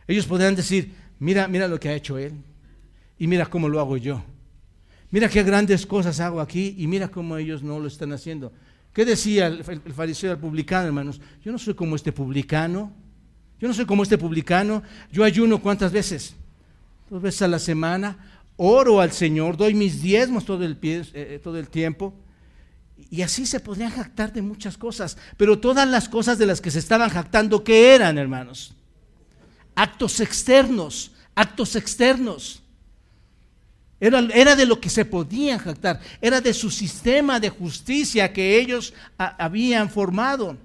[0.05, 2.33] Ellos podrán decir, mira, mira lo que ha hecho Él
[3.17, 4.21] y mira cómo lo hago yo.
[5.11, 8.51] Mira qué grandes cosas hago aquí y mira cómo ellos no lo están haciendo.
[8.97, 11.21] ¿Qué decía el, fariseo al publicano, hermanos?
[11.45, 12.91] Yo no soy como este publicano.
[13.59, 14.81] Yo no soy como este publicano.
[15.11, 16.33] Yo ayuno cuántas veces?
[17.07, 18.41] Dos veces a la semana.
[18.55, 22.11] Oro al Señor, doy mis diezmos todo el, eh, eh, todo el tiempo.
[23.11, 25.15] Y así se podrían jactar de muchas cosas.
[25.37, 28.73] Pero todas las cosas de las que se estaban jactando, ¿qué eran, hermanos?
[29.75, 32.63] Actos externos, actos externos.
[33.99, 38.93] Era, de lo que se podían jactar, era de su sistema de justicia que ellos
[39.17, 40.55] habían formado.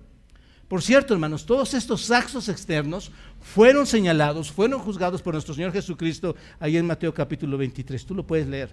[0.68, 6.37] Por cierto, hermanos, todos estos actos externos fueron señalados, fueron juzgados por nuestro Señor Jesucristo
[6.61, 8.05] ahí en Mateo capítulo 23.
[8.05, 8.71] Tú lo puedes leer.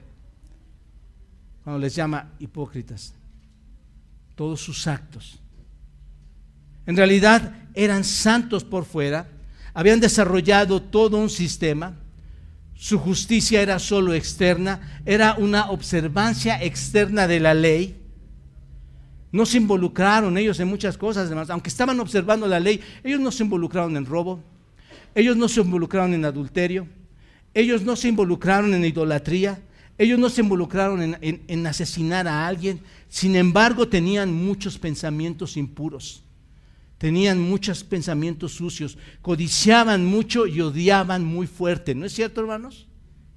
[1.63, 3.13] Cuando les llama hipócritas.
[4.35, 5.39] Todos sus actos.
[6.85, 9.29] En realidad eran santos por fuera,
[9.73, 11.95] habían desarrollado todo un sistema
[12.79, 17.97] su justicia era solo externa, era una observancia externa de la ley.
[19.33, 23.33] No se involucraron ellos en muchas cosas, además, aunque estaban observando la ley, ellos no
[23.33, 24.41] se involucraron en robo,
[25.13, 26.87] ellos no se involucraron en adulterio,
[27.53, 29.61] ellos no se involucraron en idolatría,
[29.97, 36.23] ellos no se involucraron en, en asesinar a alguien, sin embargo tenían muchos pensamientos impuros
[36.99, 41.95] tenían muchos pensamientos sucios, codiciaban mucho y odiaban muy fuerte.
[41.95, 42.87] ¿No es cierto, hermanos?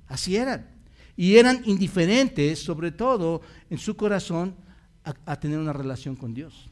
[0.08, 0.68] Así eran.
[1.16, 4.56] Y eran indiferentes, sobre todo en su corazón,
[5.04, 6.68] a, tener una relación con Dios.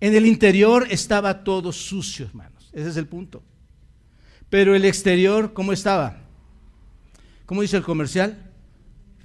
[0.00, 2.70] En el interior estaba todo sucio, hermanos.
[2.72, 3.42] Ese es el punto.
[4.48, 6.22] Pero el exterior, ¿cómo estaba?
[7.44, 8.50] ¿Cómo dice el comercial?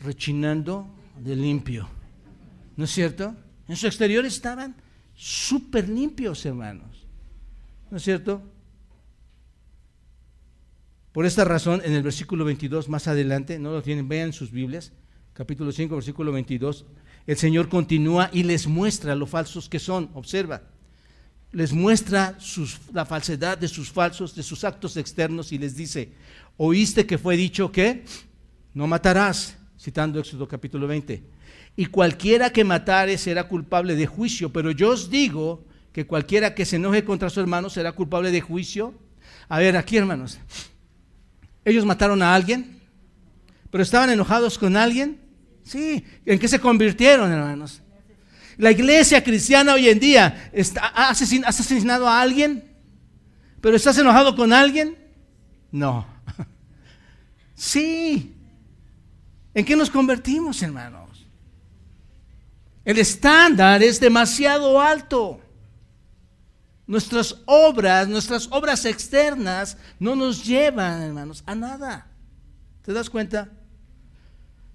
[0.02, 0.88] Rechinando
[1.18, 1.88] de limpio.
[2.76, 3.36] ¿No es cierto?
[3.70, 4.76] En su exterior estaban
[5.16, 7.06] súper limpios, hermanos.
[7.90, 8.42] ¿No es cierto?
[11.12, 14.92] Por esta razón, en el versículo 22, más adelante, no lo tienen, vean sus Biblias,
[15.34, 16.86] capítulo 5, versículo 22,
[17.28, 20.10] el Señor continúa y les muestra lo falsos que son.
[20.16, 20.64] Observa,
[21.52, 22.38] les muestra
[22.92, 26.14] la falsedad de sus falsos, de sus actos externos y les dice,
[26.58, 28.06] oíste que fue dicho que
[28.74, 31.33] no matarás, citando Éxodo capítulo 20
[31.76, 34.52] y cualquiera que matare será culpable de juicio.
[34.52, 38.42] Pero yo os digo que cualquiera que se enoje contra su hermano será culpable de
[38.42, 38.94] juicio.
[39.50, 40.40] A ver, aquí hermanos,
[41.66, 42.80] ellos mataron a alguien,
[43.72, 45.20] pero estaban enojados con alguien.
[45.64, 47.82] Sí, ¿en qué se convirtieron, hermanos?
[48.58, 52.64] La iglesia cristiana hoy en día está, ¿ha asesinado a alguien?
[53.62, 54.98] ¿Pero estás enojado con alguien?
[55.72, 56.06] No.
[57.56, 58.36] Sí.
[59.54, 61.03] ¿En qué nos convertimos, hermano?
[62.86, 65.40] El estándar es demasiado alto.
[66.86, 72.08] Nuestras obras, nuestras obras externas no nos llevan, hermanos, a nada.
[72.82, 73.50] ¿Te das cuenta?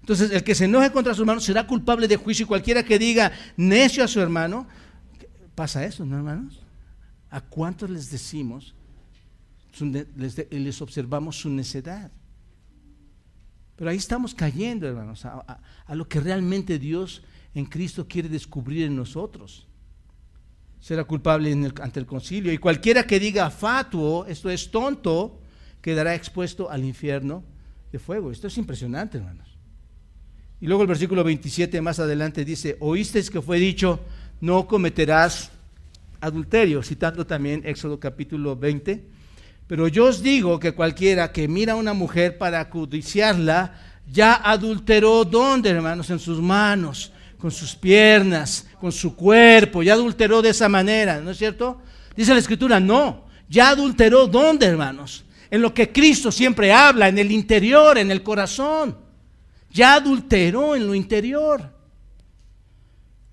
[0.01, 2.97] Entonces, el que se enoje contra su hermano será culpable de juicio y cualquiera que
[2.97, 4.67] diga necio a su hermano,
[5.53, 6.63] pasa eso, ¿no, hermanos?
[7.29, 8.73] ¿A cuántos les decimos,
[10.49, 12.11] les, observamos su necedad?
[13.75, 17.21] Pero ahí estamos cayendo, hermanos, a, a lo que realmente Dios
[17.53, 19.67] en Cristo quiere descubrir en nosotros.
[20.79, 22.53] Será culpable ante el concilio.
[22.53, 25.41] Y cualquiera que diga fatuo, esto es tonto,
[25.81, 27.43] quedará expuesto al infierno
[27.91, 28.31] de fuego.
[28.31, 29.57] Esto es impresionante, hermanos.
[30.61, 33.99] Y luego el versículo 27 más adelante dice, oísteis que fue dicho,
[34.41, 35.51] no cometerás
[36.21, 39.05] adulterio, citando también Éxodo capítulo 20.
[39.67, 43.73] Pero yo os digo que cualquiera que mira a una mujer para codiciarla,
[44.11, 46.09] ya adulteró, ¿dónde, hermanos?
[46.09, 51.31] En sus manos con sus piernas, con su cuerpo, ya adulteró de esa manera, ¿no
[51.31, 51.81] es cierto?
[52.15, 55.23] Dice la escritura, no, ya adulteró ¿dónde, hermanos?
[55.49, 58.97] En lo que Cristo siempre habla, en el interior, en el corazón.
[59.71, 61.73] Ya adulteró en lo interior.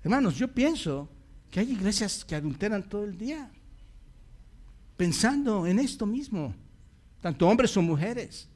[0.03, 1.09] Hermanos, yo pienso
[1.51, 3.51] que hay iglesias que adulteran todo el día,
[4.95, 6.55] pensando en esto mismo.
[7.21, 8.47] tanto hombres como mujeres.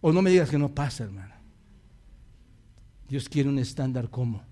[0.00, 1.35] O no me digas que no pasa, hermano.
[3.08, 4.42] Dios quiere un estándar como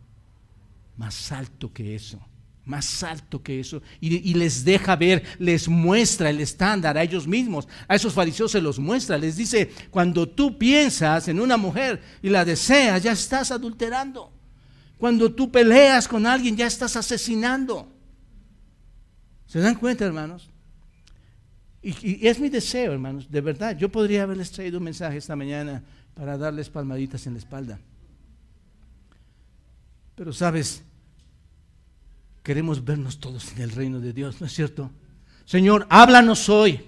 [0.97, 2.21] más alto que eso,
[2.65, 3.83] más alto que eso.
[4.01, 7.69] Y, y, les deja ver, les muestra el estándar a ellos mismos.
[7.89, 9.19] A esos fariseos se los muestra.
[9.19, 14.33] Les dice, cuando tú piensas en una mujer y la deseas, ya estás adulterando.
[14.99, 17.93] Cuando tú peleas con alguien, ya estás asesinando.
[19.47, 20.49] ¿Se dan cuenta, hermanos?
[21.83, 23.77] Y, es mi deseo, hermanos, de verdad.
[23.77, 25.83] Yo podría haberles traído un mensaje esta mañana
[26.15, 27.79] para darles palmaditas en la espalda.
[30.15, 30.83] Pero sabes,
[32.43, 34.91] queremos vernos todos en el reino de Dios, ¿no es cierto?
[35.45, 36.85] Señor, háblanos hoy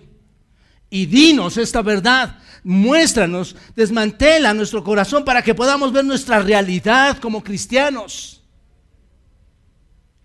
[0.91, 2.39] y dinos esta verdad.
[2.63, 8.43] Muéstranos, desmantela nuestro corazón para que podamos ver nuestra realidad como cristianos.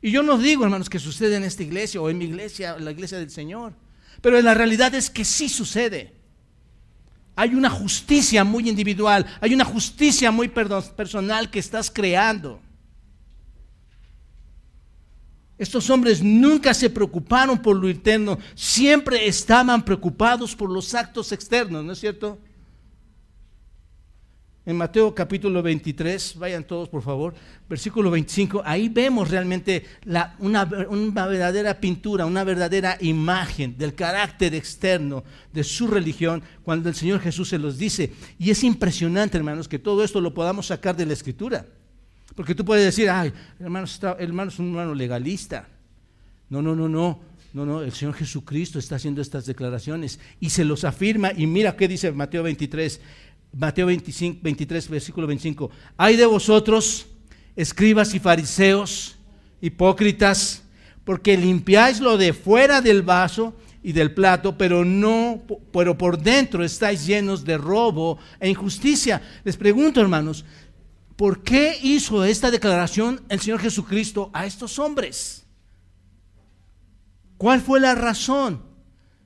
[0.02, 2.92] Y yo no digo, hermanos, que sucede en esta iglesia o en mi iglesia, la
[2.92, 3.74] iglesia del Señor.
[4.22, 6.14] Pero la realidad es que sí sucede.
[7.36, 12.62] Hay una justicia muy individual, hay una justicia muy personal que estás creando.
[15.62, 21.86] Estos hombres nunca se preocuparon por lo interno, siempre estaban preocupados por los actos externos,
[21.86, 22.40] ¿no es cierto?
[24.66, 27.36] en Mateo capítulo 23, vayan todos por favor,
[27.70, 29.86] versículo 25, ahí vemos realmente
[30.40, 36.96] una, una, verdadera pintura, una verdadera imagen del carácter externo de su religión cuando el
[36.96, 38.14] Señor Jesús se los dice.
[38.40, 41.66] Y es impresionante, hermanos, que todo esto lo podamos sacar de la escritura.
[42.36, 43.88] Porque tú puedes decir, ay, hermano,
[44.20, 45.68] hermano es un hermano legalista.
[46.50, 47.32] No, no, no, no.
[47.54, 51.34] No, no, el Señor Jesucristo está haciendo estas declaraciones y se los afirma.
[51.36, 53.02] Y mira qué dice Mateo 23.
[53.54, 55.70] Mateo 25, 23, versículo 25.
[55.98, 57.08] Hay de vosotros,
[57.56, 59.18] escribas y fariseos,
[59.60, 60.64] hipócritas,
[61.04, 65.42] porque limpiáis lo de fuera del vaso y del plato, pero no,
[65.74, 69.22] pero por dentro estáis llenos de robo e injusticia.
[69.44, 70.46] Les pregunto, hermanos,
[71.22, 75.46] ¿por qué hizo esta declaración el Señor Jesucristo a estos hombres?
[77.38, 78.64] ¿Cuál fue la razón?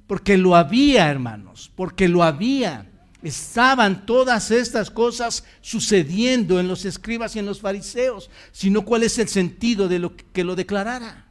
[0.05, 2.91] Porque lo había, hermanos, porque lo había
[3.23, 9.17] estaban todas estas cosas sucediendo en los escribas y en los fariseos, sino cuál es
[9.17, 11.24] el sentido de lo que lo declarara.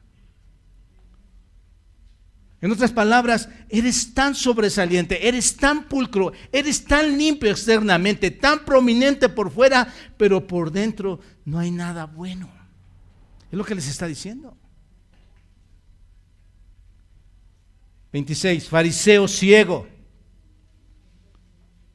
[2.64, 9.28] En otras palabras, eres tan sobresaliente, eres tan pulcro, eres tan limpio externamente, tan prominente
[9.28, 12.50] por fuera, pero por dentro no hay nada bueno.
[13.52, 14.56] Es lo que les está diciendo.
[18.14, 19.86] 26, fariseo ciego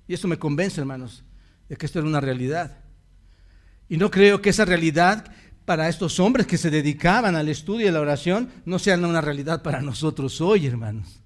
[0.07, 1.23] y esto me convence, hermanos,
[1.67, 2.77] de que esto era una realidad.
[3.87, 5.33] Y no creo que esa realidad
[5.69, 9.61] para estos hombres que se dedicaban al estudio y la oración no sea una realidad
[9.61, 11.21] para nosotros hoy, hermanos.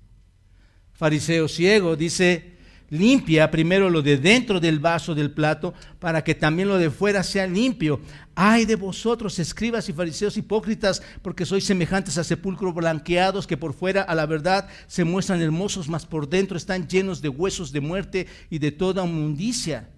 [0.91, 2.57] Fariseo ciego dice,
[2.89, 7.23] limpia primero lo de dentro del vaso del plato para que también lo de fuera
[7.23, 8.01] sea limpio.
[8.35, 13.71] Ay de vosotros, escribas y fariseos hipócritas, porque sois semejantes a sepulcros blanqueados que por
[13.71, 17.79] fuera a la verdad se muestran hermosos, mas por dentro están llenos de huesos de
[17.79, 19.92] muerte y de toda inmundicia.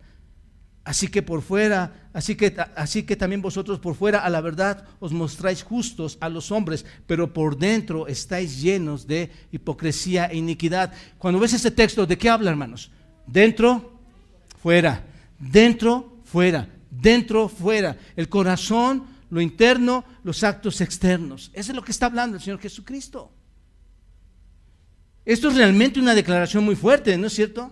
[0.85, 4.85] Así que por fuera, así que, así que también vosotros por fuera a la verdad
[4.99, 10.93] os mostráis justos a los hombres, pero por dentro estáis llenos de hipocresía e iniquidad.
[11.17, 12.91] Cuando ves ese texto, ¿de qué habla, hermanos?
[13.25, 13.99] Dentro,
[14.61, 15.03] fuera,
[15.39, 17.97] dentro, fuera, dentro, fuera.
[18.15, 21.49] El corazón, lo interno, los actos externos.
[21.53, 23.31] Eso es lo que está hablando el Señor Jesucristo.
[25.25, 27.71] Esto es realmente una declaración muy fuerte, ¿no es cierto?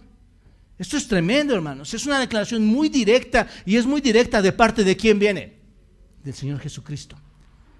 [0.77, 1.93] Esto es tremendo, hermanos.
[1.93, 5.59] Es una declaración muy directa y es muy directa de parte de quién viene?
[6.23, 7.15] Del Señor Jesucristo.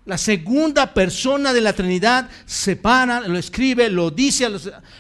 [0.06, 4.48] La segunda persona de la Trinidad separa, lo escribe, lo dice,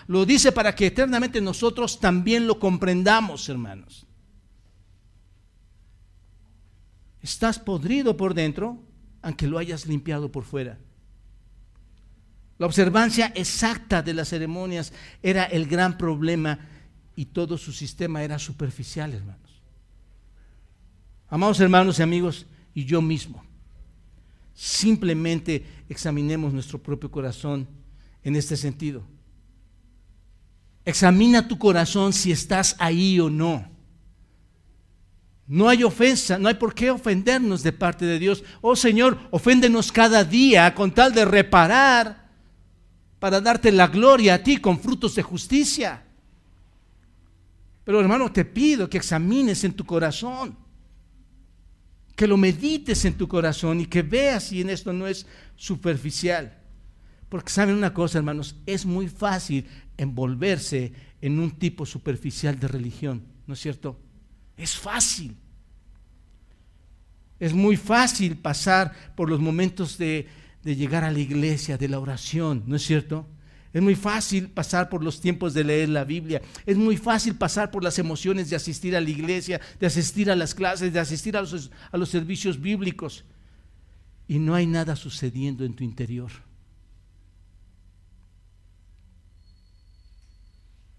[0.07, 4.07] lo dice para que eternamente nosotros también lo comprendamos, hermanos.
[7.21, 8.81] Estás podrido por dentro,
[9.21, 10.77] aunque lo hayas limpiado por fuera.
[12.57, 16.59] La observancia exacta de las ceremonias era el gran problema
[17.15, 19.61] y todo su sistema era superficial, hermanos.
[21.29, 23.43] Amados hermanos y amigos, y yo mismo,
[24.53, 27.67] simplemente examinemos nuestro propio corazón
[28.23, 29.03] en este sentido.
[30.85, 33.67] Examina tu corazón si estás ahí o no.
[35.47, 38.43] No hay ofensa, no hay por qué ofendernos de parte de Dios.
[38.61, 42.29] Oh Señor, oféndenos cada día con tal de reparar
[43.19, 46.03] para darte la gloria a ti con frutos de justicia.
[47.83, 50.57] Pero hermano, te pido que examines en tu corazón,
[52.15, 55.25] que lo medites en tu corazón y que veas si en esto no es
[55.55, 56.57] superficial.
[57.27, 59.65] Porque saben una cosa, hermanos, es muy fácil
[59.97, 63.99] envolverse en un tipo superficial de religión, ¿no es cierto?
[64.55, 65.35] Es fácil.
[67.39, 70.27] Es muy fácil pasar por los momentos de,
[70.63, 73.27] de llegar a la iglesia, de la oración, ¿no es cierto?
[73.73, 76.43] Es muy fácil pasar por los tiempos de leer la Biblia.
[76.65, 80.35] Es muy fácil pasar por las emociones de asistir a la iglesia, de asistir a
[80.35, 83.25] las clases, de asistir a los, a los servicios bíblicos.
[84.27, 86.31] Y no hay nada sucediendo en tu interior.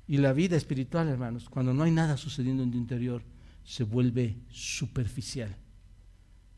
[0.09, 3.23] Y la vida espiritual, hermanos, cuando no hay nada sucediendo en tu interior,
[3.65, 5.57] se vuelve superficial.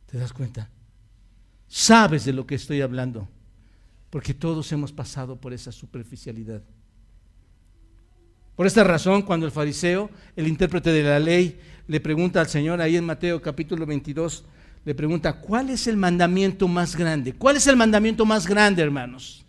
[0.06, 0.70] ¿Te das cuenta?
[1.68, 3.28] Sabes de lo que estoy hablando,
[4.10, 6.62] porque todos hemos pasado por esa superficialidad.
[8.54, 12.80] Por esta razón, cuando el fariseo, el intérprete de la ley, le pregunta al Señor
[12.80, 14.44] ahí en Mateo capítulo 22,
[14.84, 17.32] le pregunta, ¿cuál es el mandamiento más grande?
[17.32, 19.44] ¿Cuál es el mandamiento más grande, hermanos?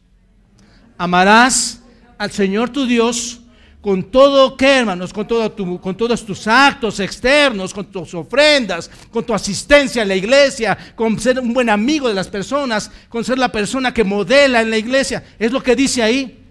[0.98, 1.84] Amarás
[2.18, 3.42] al Señor tu Dios
[3.82, 5.14] con todo, ¿qué hermanos?
[5.14, 10.06] Con, todo tu, con todos tus actos externos, con tus ofrendas, con tu asistencia a
[10.06, 14.04] la iglesia, con ser un buen amigo de las personas, con ser la persona que
[14.04, 15.24] modela en la iglesia.
[15.40, 16.44] Es lo que dice ahí.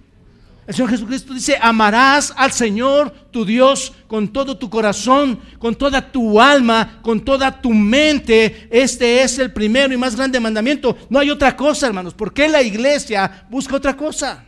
[0.66, 6.10] El Señor Jesucristo dice, amarás al Señor tu Dios con todo tu corazón, con toda
[6.10, 8.66] tu alma, con toda tu mente.
[8.70, 10.96] Este es el primero y más grande mandamiento.
[11.08, 12.14] No hay otra cosa, hermanos.
[12.14, 14.44] ¿Por qué la iglesia busca otra cosa?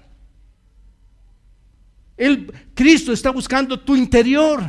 [2.18, 4.62] El, Cristo está buscando tu interior.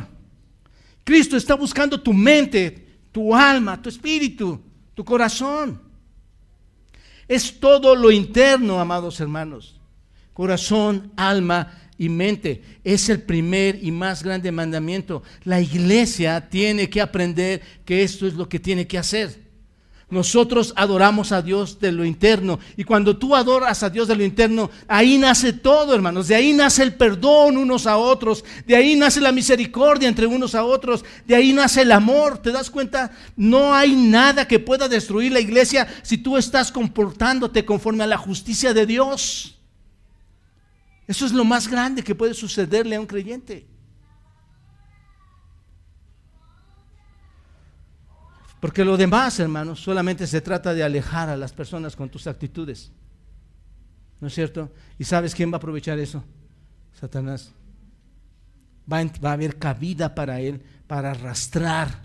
[1.04, 4.60] Cristo está buscando tu mente, tu alma, tu espíritu,
[4.94, 5.82] tu corazón.
[7.26, 9.80] Es todo lo interno, amados hermanos.
[10.32, 12.62] Corazón, alma y mente.
[12.84, 15.24] Es el primer y más grande mandamiento.
[15.42, 19.49] La iglesia tiene que aprender que esto es lo que tiene que hacer.
[20.10, 22.58] Nosotros adoramos a Dios de lo interno.
[22.76, 26.26] Y cuando tú adoras a Dios de lo interno, ahí nace todo, hermanos.
[26.26, 28.44] De ahí nace el perdón unos a otros.
[28.66, 31.04] De ahí nace la misericordia entre unos a otros.
[31.26, 32.38] De ahí nace el amor.
[32.38, 33.12] ¿Te das cuenta?
[33.36, 38.18] No hay nada que pueda destruir la iglesia si tú estás comportándote conforme a la
[38.18, 39.56] justicia de Dios.
[41.06, 43.66] Eso es lo más grande que puede sucederle a un creyente.
[48.60, 52.92] Porque lo demás, hermanos, solamente se trata de alejar a las personas con tus actitudes.
[54.20, 54.70] ¿No es cierto?
[54.98, 56.22] ¿Y sabes quién va a aprovechar eso?
[57.00, 57.52] Satanás.
[58.92, 62.00] Va a, haber cabida para él para arrastrar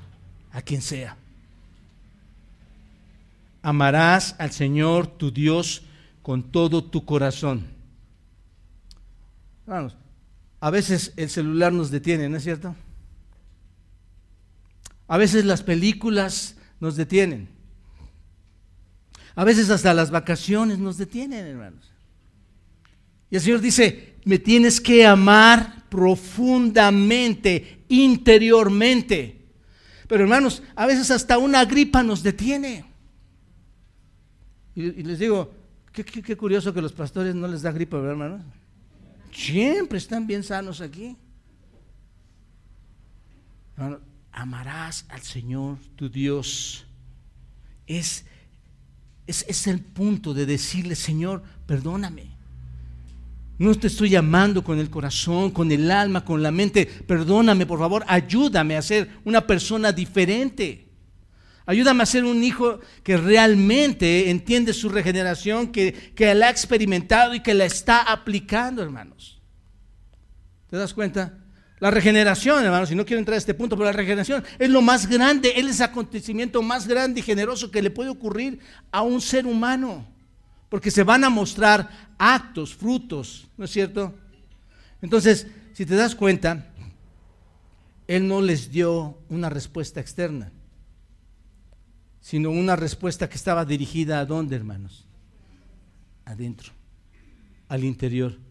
[0.53, 1.18] a quien sea.
[3.62, 5.84] Amarás al Señor tu Dios
[6.22, 7.66] con todo tu corazón.
[9.66, 9.97] Vamos,
[10.62, 12.76] a veces el celular nos detiene, ¿no es cierto?
[15.08, 17.49] A veces las películas nos detienen.
[19.36, 21.91] A veces hasta las vacaciones nos detienen, hermanos.
[23.30, 29.41] Y el Señor dice, me tienes que amar profundamente, interiormente.
[30.08, 32.86] Pero hermanos, a veces hasta una gripa nos detiene.
[34.76, 35.53] Y, les digo,
[35.91, 38.41] qué, curioso que los pastores no les da gripa, ¿verdad, hermanos?
[39.32, 41.16] Siempre están bien sanos aquí.
[43.76, 43.99] Hermanos,
[44.36, 46.86] amarás al Señor tu Dios.
[47.88, 48.25] Es,
[49.25, 52.36] es, el punto de decirle, Señor, perdóname.
[53.57, 56.86] No te estoy llamando con el corazón, con el alma, con la mente.
[56.86, 60.89] Perdóname, por favor, ayúdame a ser una persona diferente.
[61.65, 67.33] Ayúdame a ser un hijo que realmente entiende su regeneración, que, que la ha experimentado
[67.33, 69.41] y que la está aplicando, hermanos.
[70.69, 71.45] ¿Te das cuenta?
[71.80, 74.82] La regeneración, hermanos, si no quiero entrar a este punto, pero la regeneración es lo
[74.82, 78.59] más grande, es el acontecimiento más grande y generoso que le puede ocurrir
[78.91, 80.07] a un ser humano.
[80.69, 84.13] Porque se van a mostrar actos, frutos, ¿no es cierto?
[85.01, 86.65] Entonces, si te das cuenta,
[88.07, 90.51] Él no les dio una respuesta externa,
[92.21, 95.05] sino una respuesta que estaba dirigida a dónde, hermanos?
[96.23, 96.71] Adentro,
[97.67, 98.45] al interior.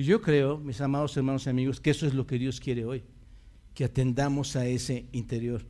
[0.00, 2.86] Y yo creo, mis amados hermanos y amigos, que eso es lo que Dios quiere
[2.86, 3.02] hoy,
[3.74, 5.62] que atendamos a ese interior.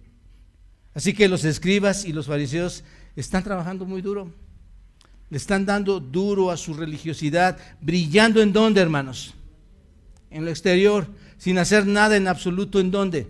[0.94, 2.84] Así que los escribas y los fariseos
[3.16, 4.32] están trabajando muy duro.
[5.30, 9.34] Le están dando duro a su religiosidad, brillando en dónde, hermanos?
[10.30, 13.26] En lo exterior, sin hacer nada en absoluto en dónde?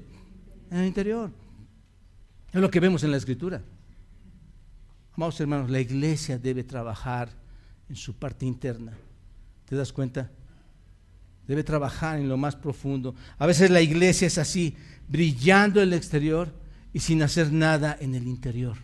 [0.70, 1.30] En el interior.
[2.52, 3.62] Es lo que vemos en la escritura.
[5.16, 7.30] Amados hermanos, la iglesia debe trabajar
[7.88, 8.92] en su parte interna.
[9.64, 10.30] ¿Te das cuenta?
[11.50, 13.16] Debe trabajar en lo más profundo.
[13.36, 14.76] A veces la iglesia es así,
[15.08, 16.54] brillando en el exterior
[16.92, 18.76] y sin hacer nada en el interior.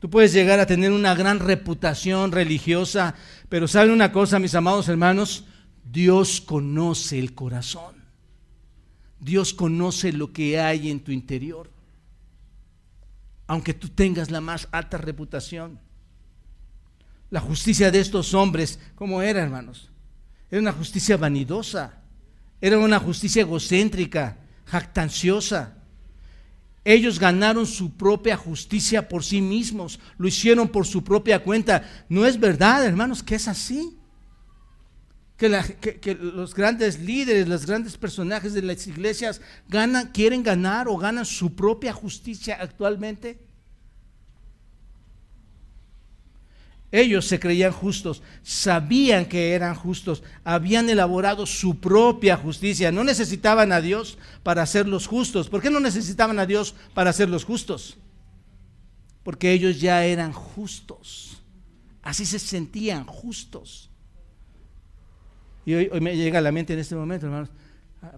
[0.00, 3.14] Tú puedes llegar a tener una gran reputación religiosa,
[3.48, 5.44] pero ¿saben una cosa, mis amados hermanos?
[5.84, 7.94] Dios conoce el corazón.
[9.20, 11.70] Dios conoce lo que hay en tu interior.
[13.46, 15.78] Aunque tú tengas la más alta reputación.
[17.30, 19.90] La justicia de estos hombres, ¿cómo era, hermanos?
[20.50, 22.00] Era una justicia vanidosa.
[22.60, 24.36] Era una justicia egocéntrica,
[24.66, 25.76] jactanciosa.
[26.84, 32.04] Ellos ganaron su propia justicia por sí mismos, lo hicieron por su propia cuenta.
[32.08, 33.96] No es verdad, hermanos, que es así.
[35.36, 41.24] Que, los grandes líderes, los grandes personajes de las iglesias ganan, quieren ganar o ganan
[41.24, 43.38] su propia justicia actualmente.
[46.92, 53.70] Ellos se creían justos, sabían que eran justos, habían elaborado su propia justicia, no necesitaban
[53.70, 55.48] a Dios para hacerlos justos.
[55.48, 57.96] ¿Por qué no necesitaban a Dios para hacerlos justos?
[59.22, 61.40] Porque ellos ya eran justos,
[62.02, 63.88] así se sentían justos.
[65.64, 67.50] Y hoy, me llega a la mente en este momento, hermanos,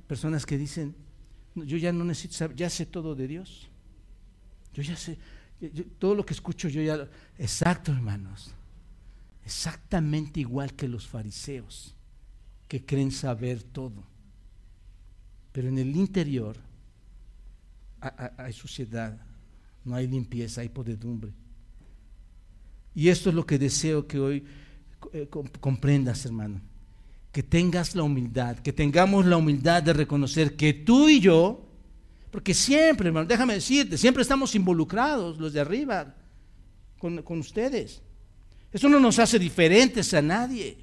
[0.06, 0.94] personas que dicen,
[1.54, 3.68] yo ya no necesito saber, ya sé todo de Dios.
[4.72, 5.18] Yo ya sé,
[5.98, 7.06] todo lo que escucho yo ya...
[7.36, 8.54] Exacto, hermanos
[9.44, 11.94] exactamente igual que los fariseos,
[12.68, 14.04] que creen saber todo.
[15.52, 16.56] Pero en el interior
[18.36, 19.16] hay suciedad,
[19.84, 21.32] no hay limpieza, hay podedumbre.
[22.94, 24.44] Y esto es lo que deseo que hoy
[25.12, 25.28] eh,
[25.60, 26.60] comprendas, hermano.
[27.30, 31.66] Que tengas la humildad, que tengamos la humildad de reconocer que tú y yo,
[32.30, 36.14] porque siempre, hermano, déjame decirte, siempre estamos involucrados, los de arriba,
[36.98, 38.02] con, con ustedes.
[38.72, 40.78] Eso no nos hace diferentes a nadie.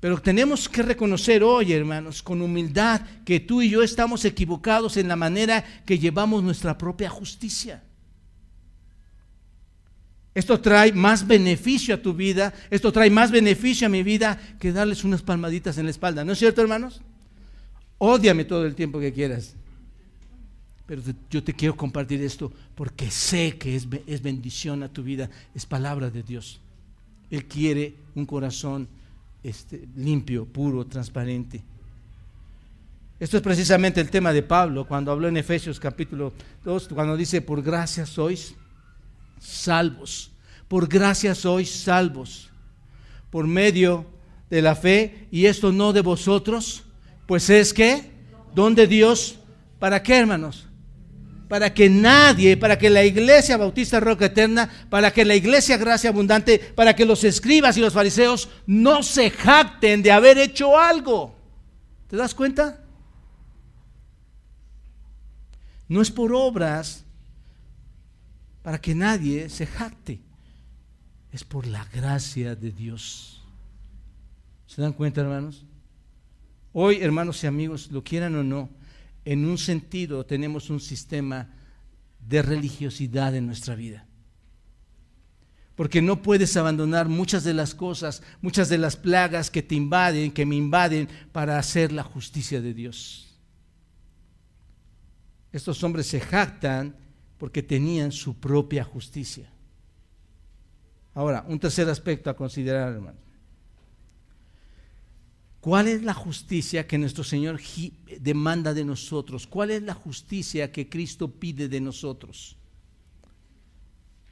[0.00, 5.08] Pero tenemos que reconocer hoy, hermanos, con humildad, que tú y yo estamos equivocados en
[5.08, 7.82] la manera que llevamos nuestra propia justicia.
[10.34, 14.72] Esto trae más beneficio a tu vida, esto trae más beneficio a mi vida que
[14.72, 16.24] darles unas palmaditas en la espalda.
[16.24, 17.00] ¿No es cierto, hermanos?
[17.98, 19.56] Ódiame todo el tiempo que quieras.
[20.88, 25.28] Pero yo te quiero compartir esto porque sé que es, es bendición a tu vida,
[25.54, 26.62] es palabra de Dios.
[27.30, 28.88] Él quiere un corazón
[29.42, 31.62] este, limpio, puro, transparente.
[33.20, 36.32] Esto es precisamente el tema de Pablo cuando habló en Efesios capítulo
[36.64, 38.54] 2, cuando dice, por gracia sois
[39.38, 40.30] salvos,
[40.68, 42.48] por gracia sois salvos,
[43.28, 44.06] por medio
[44.48, 46.84] de la fe, y esto no de vosotros,
[47.26, 48.10] pues es que,
[48.54, 49.38] donde Dios,
[49.78, 50.67] ¿para qué hermanos?
[51.48, 56.10] Para que nadie, para que la iglesia bautista roca eterna, para que la iglesia gracia
[56.10, 61.34] abundante, para que los escribas y los fariseos no se jacten de haber hecho algo.
[62.08, 62.84] ¿Te das cuenta?
[65.88, 67.04] No es por obras
[68.62, 70.20] para que nadie se jacte,
[71.32, 73.42] es por la gracia de Dios.
[74.66, 75.64] ¿Se dan cuenta, hermanos?
[76.74, 78.68] Hoy, hermanos y amigos, lo quieran o no,
[79.28, 81.50] en un sentido tenemos un sistema
[82.26, 84.06] de religiosidad en nuestra vida.
[85.74, 90.30] Porque no puedes abandonar muchas de las cosas, muchas de las plagas que te invaden,
[90.32, 93.38] que me invaden, para hacer la justicia de Dios.
[95.52, 96.96] Estos hombres se jactan
[97.36, 99.52] porque tenían su propia justicia.
[101.12, 103.27] Ahora, un tercer aspecto a considerar, hermanos.
[105.60, 107.60] ¿Cuál es la justicia que nuestro Señor
[108.20, 109.46] demanda de nosotros?
[109.46, 112.56] ¿Cuál es la justicia que Cristo pide de nosotros?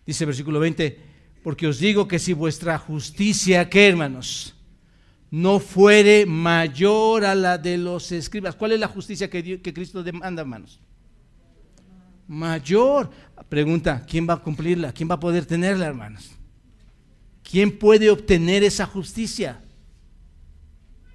[0.06, 1.00] Dice versículo 20,
[1.42, 4.54] porque os digo que si vuestra justicia, ¿qué hermanos?
[5.28, 8.54] No fuere mayor a la de los escribas.
[8.54, 10.78] ¿Cuál es la justicia que, que Cristo demanda, hermanos?
[12.28, 13.10] Mayor.
[13.48, 14.92] Pregunta, ¿quién va a cumplirla?
[14.92, 16.30] ¿Quién va a poder tenerla, hermanos?
[17.42, 19.60] ¿Quién puede obtener esa justicia?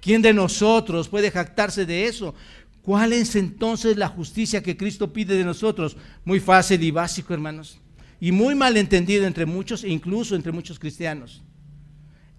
[0.02, 2.34] ¿Quién de nosotros puede jactarse de eso?
[2.82, 5.96] ¿Cuál es entonces la justicia que Cristo pide de nosotros?
[6.24, 7.78] Muy fácil y básico, hermanos.
[8.18, 11.44] Y muy mal entendido entre muchos e incluso entre muchos cristianos.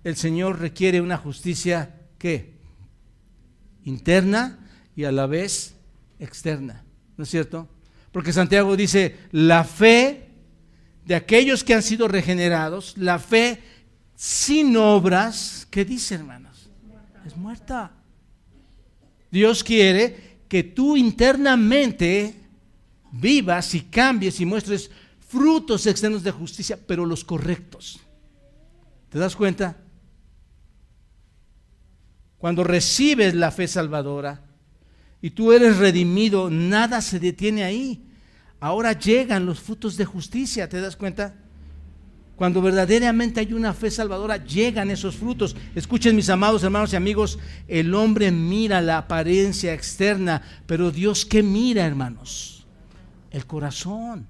[0.03, 2.53] El Señor requiere una justicia ¿qué?
[3.85, 4.59] Interna
[4.93, 5.75] y a la vez
[6.19, 6.83] externa.
[7.15, 7.69] ¿No es cierto?
[8.11, 10.29] Porque Santiago dice, la fe
[11.05, 13.61] de aquellos que han sido regenerados, la fe
[14.15, 16.42] sin obras, ¿qué dice, hermanos?
[17.25, 17.91] Es muerta.
[19.31, 22.35] Dios quiere que tú internamente
[23.11, 27.99] vivas y cambies y muestres frutos externos de justicia, pero los correctos.
[29.09, 29.77] ¿Te das cuenta?
[32.37, 34.41] Cuando recibes la fe salvadora
[35.21, 38.09] y tú eres redimido, nada se detiene ahí.
[38.59, 41.42] ahora llegan los frutos de justicia, ¿te das cuenta?
[42.35, 45.55] Cuando verdaderamente hay una fe salvadora, llegan esos frutos.
[45.75, 51.43] Escuchen mis amados hermanos y amigos, el hombre mira la apariencia externa, pero Dios ¿qué
[51.43, 52.65] mira, hermanos?
[53.29, 54.27] El corazón.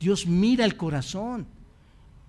[0.00, 1.46] Dios mira el corazón.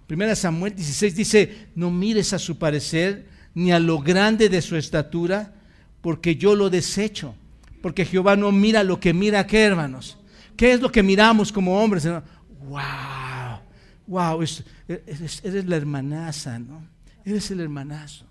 [0.08, 4.76] Primera Samuel 16 dice, no mires a su parecer ni a lo grande de su
[4.76, 5.54] estatura,
[6.02, 7.36] porque yo lo desecho.
[7.82, 10.18] Porque Jehová no mira lo que mira qué, hermanos.
[10.56, 12.06] ¿Qué es lo que miramos como hombres?
[12.06, 13.60] Wow,
[14.08, 14.44] wow,
[14.88, 16.88] eres, la hermanaza, ¿no?
[17.26, 18.26] Eres el hermanazo.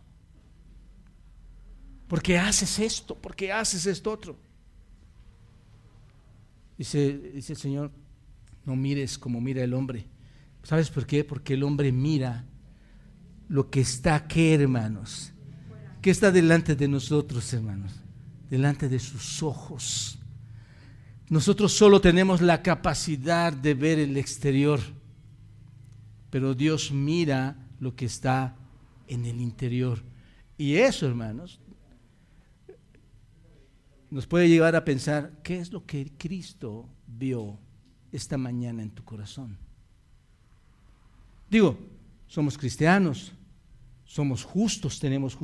[2.09, 4.37] Porque haces esto, porque haces esto otro.
[6.79, 7.91] Dice, dice el Señor,
[8.65, 10.07] no mires como mira el hombre.
[10.63, 11.25] ¿Sabes por qué?
[11.25, 12.45] Porque el hombre mira
[13.49, 15.33] lo que está aquí, hermanos.
[16.03, 17.93] ¿Qué está delante de nosotros, hermanos?
[18.51, 20.19] Delante de sus ojos.
[21.29, 24.81] Nosotros solo tenemos la capacidad de ver el exterior,
[26.31, 28.57] pero Dios mira lo que está
[29.09, 30.03] en el interior.
[30.59, 31.61] Y eso, hermanos,
[34.11, 37.59] nos puede llevar a pensar, ¿qué es lo que Cristo vio
[38.13, 39.59] esta mañana en tu corazón?
[41.51, 41.79] Digo,
[42.27, 43.33] somos cristianos,
[44.05, 45.37] somos justos, tenemos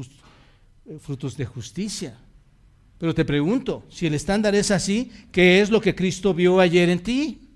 [0.87, 2.19] eh, frutos de justicia.
[2.99, 6.89] Pero te pregunto, si el estándar es así, ¿qué es lo que Cristo vio ayer
[6.89, 7.52] en ti?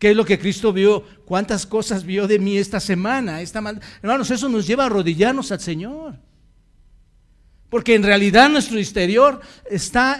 [0.00, 1.04] ¿Qué es lo que Cristo vio?
[1.26, 3.42] ¿Cuántas cosas vio de mí esta semana?
[3.42, 3.62] Esta
[4.02, 6.18] Hermanos, eso nos lleva a arrodillarnos al Señor.
[7.68, 10.18] Porque en realidad nuestro exterior está,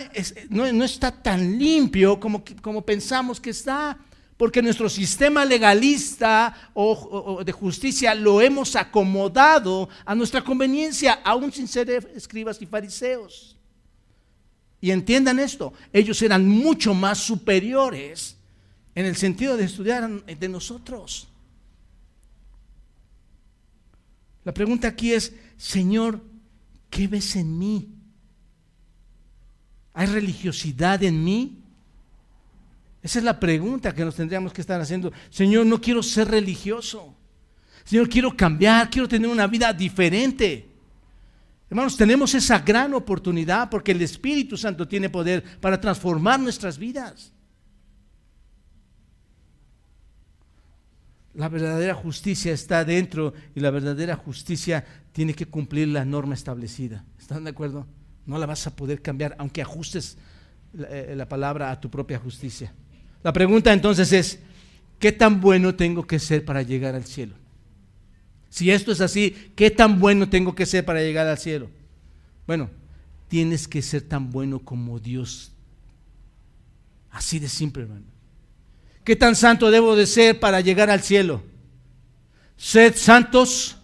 [0.51, 3.99] no, no, está tan limpio como, como pensamos que está
[4.37, 11.69] porque nuestro sistema legalista o, de justicia lo hemos acomodado a nuestra conveniencia, aún sin
[11.69, 13.57] ser escribas y fariseos.
[14.81, 18.40] Y entiendan esto, ellos eran mucho más superiores
[18.95, 21.29] en el sentido de estudiar de nosotros.
[24.45, 26.21] La pregunta aquí es, Señor,
[26.89, 27.89] ¿qué ves en mí?
[29.93, 31.59] ¿Hay religiosidad en mí?
[33.03, 35.13] Esa es la pregunta que nos tendríamos que estar haciendo.
[35.31, 37.15] Señor, no quiero ser religioso.
[37.85, 40.69] Señor, quiero cambiar, quiero tener una vida diferente.
[41.69, 47.33] Hermanos, tenemos esa gran oportunidad porque el Espíritu Santo tiene poder para transformar nuestras vidas.
[51.41, 57.03] La verdadera justicia está dentro y la verdadera justicia tiene que cumplir la norma establecida.
[57.19, 57.87] ¿Están de acuerdo?
[58.27, 60.19] No la vas a poder cambiar aunque ajustes
[60.75, 62.75] la, eh, la palabra a tu propia justicia.
[63.23, 64.39] La pregunta entonces es,
[64.99, 67.37] ¿qué tan bueno tengo que ser para llegar al cielo?
[68.51, 71.71] Si esto es así, ¿qué tan bueno tengo que ser para llegar al cielo?
[72.47, 72.69] Bueno,
[73.29, 75.53] tienes que ser tan bueno como Dios.
[77.11, 78.10] Así de simple, hermano.
[79.05, 81.43] ¿Qué tan santo debo de ser para llegar al cielo?
[82.57, 83.77] Sed santos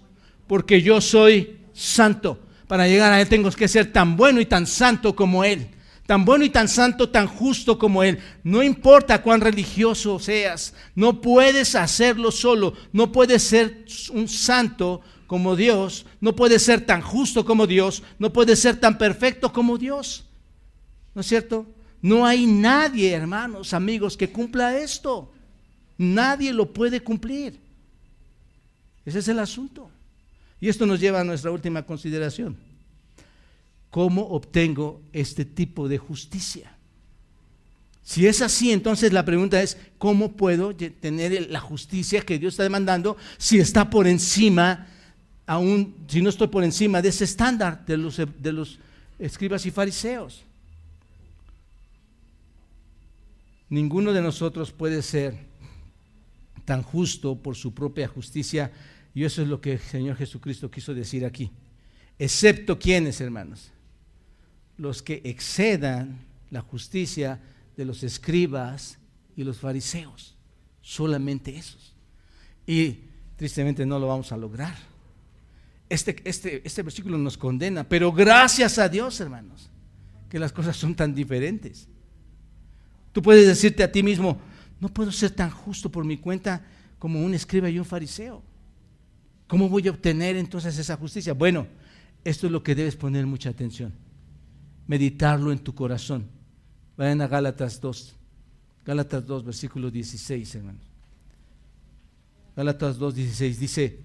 [0.46, 2.40] porque yo soy santo.
[2.66, 5.68] Para llegar a Él tengo que ser tan bueno y tan santo como Él
[6.06, 8.18] tan bueno y tan santo, tan justo como Él.
[8.44, 15.56] No importa cuán religioso seas, no puedes hacerlo solo, no puedes ser un santo como
[15.56, 20.24] Dios, no puedes ser tan justo como Dios, no puedes ser tan perfecto como Dios.
[21.14, 21.66] ¿No es cierto?
[22.06, 25.28] No hay nadie, hermanos, amigos, que cumpla esto.
[25.98, 27.58] Nadie lo puede cumplir.
[29.04, 29.90] Ese es el asunto.
[30.60, 32.56] Y esto nos lleva a nuestra última consideración.
[33.90, 36.70] ¿Cómo obtengo este tipo de justicia?
[38.04, 42.62] Si es así, entonces la pregunta es, ¿cómo puedo tener la justicia que Dios está
[42.62, 44.86] demandando si está por encima,
[45.44, 48.78] aún si no estoy por encima de ese estándar de los, de los
[49.18, 50.46] escribas y fariseos?
[53.68, 55.36] Ninguno de nosotros puede ser
[56.64, 58.72] tan justo por su propia justicia,
[59.14, 61.50] y eso es lo que el Señor Jesucristo quiso decir aquí.
[62.18, 63.70] Excepto quienes, hermanos,
[64.76, 66.18] los que excedan
[66.50, 67.40] la justicia
[67.76, 68.98] de los escribas
[69.36, 70.34] y los fariseos.
[70.80, 71.94] Solamente esos.
[72.66, 73.00] Y
[73.36, 74.76] tristemente no lo vamos a lograr.
[75.88, 79.70] Este, este, este versículo nos condena, pero gracias a Dios, hermanos,
[80.28, 81.88] que las cosas son tan diferentes.
[83.16, 84.38] Tú puedes decirte a ti mismo,
[84.78, 86.62] no puedo ser tan justo por mi cuenta
[86.98, 88.42] como un escriba y un fariseo.
[89.46, 91.32] ¿Cómo voy a obtener entonces esa justicia?
[91.32, 91.66] Bueno,
[92.24, 93.94] esto es lo que debes poner mucha atención
[94.86, 96.26] meditarlo en tu corazón.
[96.98, 98.14] Vayan a Gálatas 2.
[98.84, 100.84] Gálatas 2, versículo 16, hermanos.
[102.54, 104.00] Gálatas 2, 16 dice,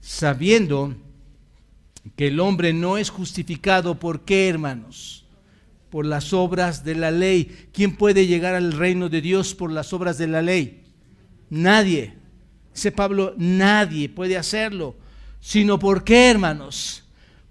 [0.00, 0.94] sabiendo
[2.14, 5.21] que el hombre no es justificado, ¿por qué, hermanos?
[5.92, 7.68] Por las obras de la ley.
[7.70, 10.84] ¿Quién puede llegar al reino de Dios por las obras de la ley?
[11.50, 12.14] Nadie.
[12.72, 14.96] Dice Pablo, nadie puede hacerlo.
[15.38, 17.04] Sino por qué, hermanos?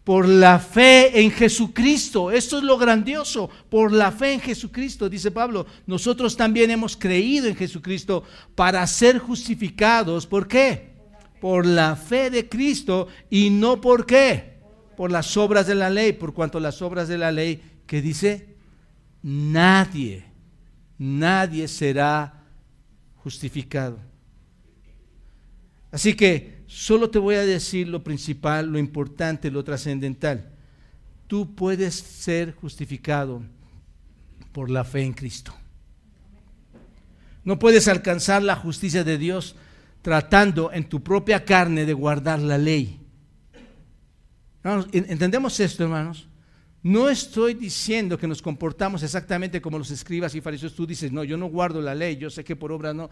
[0.03, 2.31] Por la fe en Jesucristo.
[2.31, 3.47] Esto es lo grandioso.
[3.69, 5.67] Por la fe en Jesucristo, dice Pablo.
[5.85, 8.23] Nosotros también hemos creído en Jesucristo
[8.55, 10.25] para ser justificados.
[10.25, 10.95] ¿Por qué?
[11.39, 14.55] Por la fe de Cristo y no por qué.
[14.97, 16.13] Por las obras de la ley.
[16.13, 17.61] Por cuanto las obras de la ley,
[17.91, 18.55] que dice,
[19.21, 20.23] nadie,
[20.97, 22.45] nadie será
[23.17, 23.99] justificado.
[25.91, 30.53] Así que solo te voy a decir lo principal, lo importante, lo trascendental.
[31.27, 33.41] Tú puedes ser justificado
[34.53, 35.53] por la fe en Cristo.
[37.43, 39.57] No puedes alcanzar la justicia de Dios
[40.01, 43.01] tratando en tu propia carne de guardar la ley.
[44.93, 46.30] ¿Entendemos esto, hermanos?
[46.83, 50.73] No estoy diciendo que nos comportamos exactamente como los escribas y fariseos.
[50.73, 53.09] Tú dices, no, yo no guardo la ley, yo sé que por obra no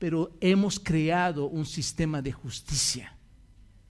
[0.00, 3.14] pero hemos creado un sistema de justicia,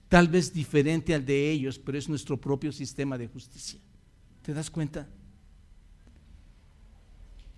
[0.09, 3.79] tal vez diferente al de ellos, pero es nuestro propio sistema de justicia.
[4.41, 5.07] ¿Te das cuenta?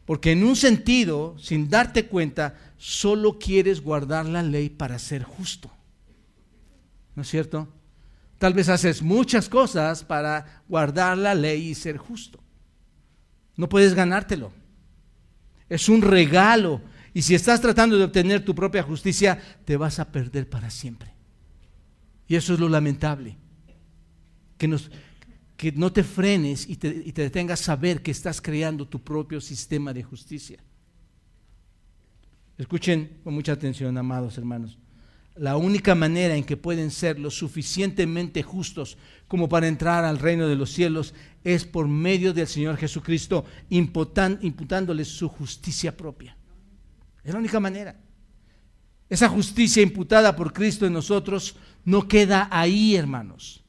[0.06, 5.72] Porque en un sentido, sin darte cuenta, solo quieres guardar la ley para ser justo.
[7.16, 7.68] ¿No es cierto?
[8.44, 12.44] Tal vez haces muchas cosas para guardar la ley y ser justo.
[13.56, 14.52] No puedes ganártelo.
[15.70, 16.82] Es un regalo
[17.14, 21.14] y si estás tratando de obtener tu propia justicia, te vas a perder para siempre.
[22.28, 23.38] Y eso es lo lamentable.
[24.58, 24.92] Que, nos,
[25.56, 29.02] que no te frenes y te, y te detengas a saber que estás creando tu
[29.02, 30.60] propio sistema de justicia.
[32.58, 34.78] Escuchen con mucha atención, amados hermanos.
[35.36, 40.48] La única manera en que pueden ser lo suficientemente justos como para entrar al reino
[40.48, 41.14] de los cielos
[41.44, 46.38] es por medio del Señor Jesucristo, imputándoles su justicia propia.
[47.24, 47.96] Es la única manera.
[49.10, 51.56] Esa justicia imputada por Cristo en nosotros
[51.86, 53.64] no queda ahí, hermanos.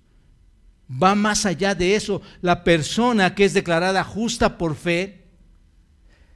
[0.91, 2.21] Va más allá de eso.
[2.41, 5.25] La persona que es declarada justa por fe,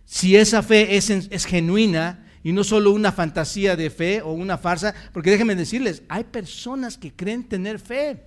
[0.04, 4.94] si esa fe es, genuina y no solo una fantasía de fe o una farsa,
[5.12, 8.24] porque déjenme decirles, hay personas que creen tener fe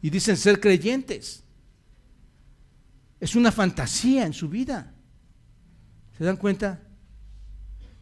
[0.00, 1.44] y dicen ser creyentes.
[3.20, 4.92] Es una fantasía en su vida.
[6.18, 6.80] ¿Se dan cuenta?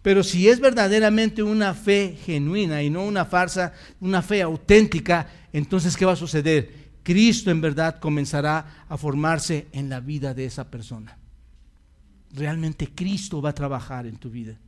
[0.03, 5.96] Pero si es verdaderamente una fe genuina y no una farsa, una fe auténtica, entonces
[5.96, 6.80] ¿qué va a suceder?
[7.03, 11.18] Cristo en verdad comenzará a formarse en la vida de esa persona.
[12.32, 14.59] Realmente Cristo va a trabajar en tu vida.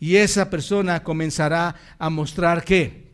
[0.00, 3.12] Y esa persona comenzará a mostrar qué?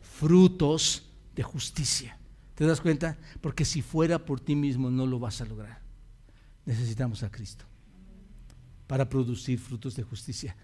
[0.00, 2.16] Frutos de justicia.
[2.54, 3.18] ¿Te das cuenta?
[3.40, 5.80] Porque si fuera por ti mismo no lo vas a lograr.
[6.66, 7.64] Necesitamos a Cristo
[8.86, 10.56] para producir frutos de justicia.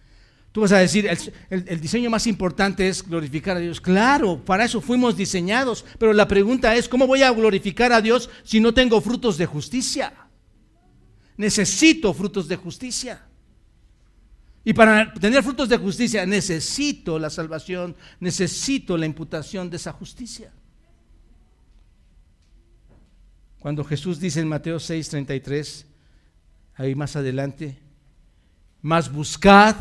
[0.52, 1.06] Tú vas a decir,
[1.50, 3.80] el, diseño más importante es glorificar a Dios.
[3.80, 8.30] Claro, para eso fuimos diseñados, pero la pregunta es, ¿cómo voy a glorificar a Dios
[8.42, 10.14] si no tengo frutos de justicia?
[11.36, 13.26] Necesito frutos de justicia.
[14.66, 20.50] Y para tener frutos de justicia necesito la salvación, necesito la imputación de esa justicia.
[23.60, 25.84] Cuando Jesús dice en Mateo 6:33,
[26.74, 27.78] ahí más adelante,
[28.82, 29.76] mas buscad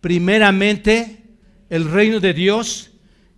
[0.00, 1.22] primeramente
[1.70, 2.90] el reino de Dios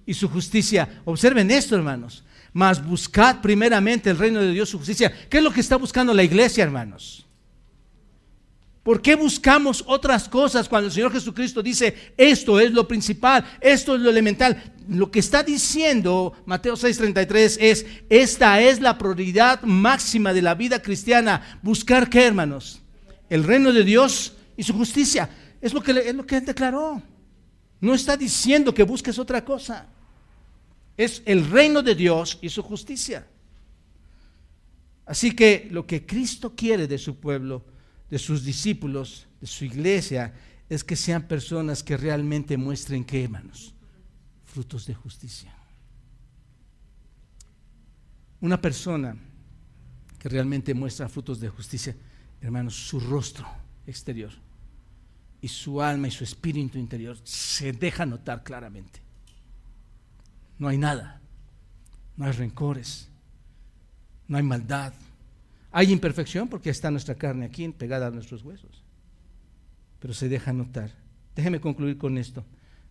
[0.07, 1.03] y su justicia.
[1.05, 2.25] Observen esto, hermanos.
[2.55, 5.13] Mas buscad primeramente el reino de Dios y su justicia.
[5.29, 7.28] ¿Qué es lo que está buscando la iglesia, hermanos?
[8.89, 13.95] ¿Por qué buscamos otras cosas cuando el Señor Jesucristo dice, esto es lo principal, esto
[13.95, 14.73] es lo elemental?
[14.89, 20.81] Lo que está diciendo Mateo 6:33 es, esta es la prioridad máxima de la vida
[20.81, 21.61] cristiana.
[21.63, 22.81] ¿Buscar qué, hermanos?
[23.29, 25.29] El reino de Dios y su justicia.
[25.61, 27.03] Es lo que, es lo que él declaró.
[27.83, 29.87] No está diciendo que busques otra cosa.
[30.97, 33.27] Es el reino de Dios y su justicia.
[35.05, 37.77] Así que lo que Cristo quiere de su pueblo,
[38.11, 40.35] de sus discípulos, de su iglesia,
[40.69, 43.75] es que sean personas que realmente muestren qué, hermanos,
[44.45, 45.55] frutos de justicia.
[48.41, 49.17] Una persona
[50.19, 51.97] que realmente muestra frutos de justicia,
[52.41, 53.47] hermanos, su rostro
[53.87, 54.33] exterior
[55.41, 59.01] y su alma y su espíritu interior se deja notar claramente.
[60.59, 61.21] No hay nada,
[62.17, 63.09] no hay rencores,
[64.27, 64.93] no hay maldad.
[65.71, 68.83] Hay imperfección porque está nuestra carne aquí pegada a nuestros huesos,
[69.99, 70.91] pero se deja notar.
[71.37, 72.45] Déjeme concluir con esto.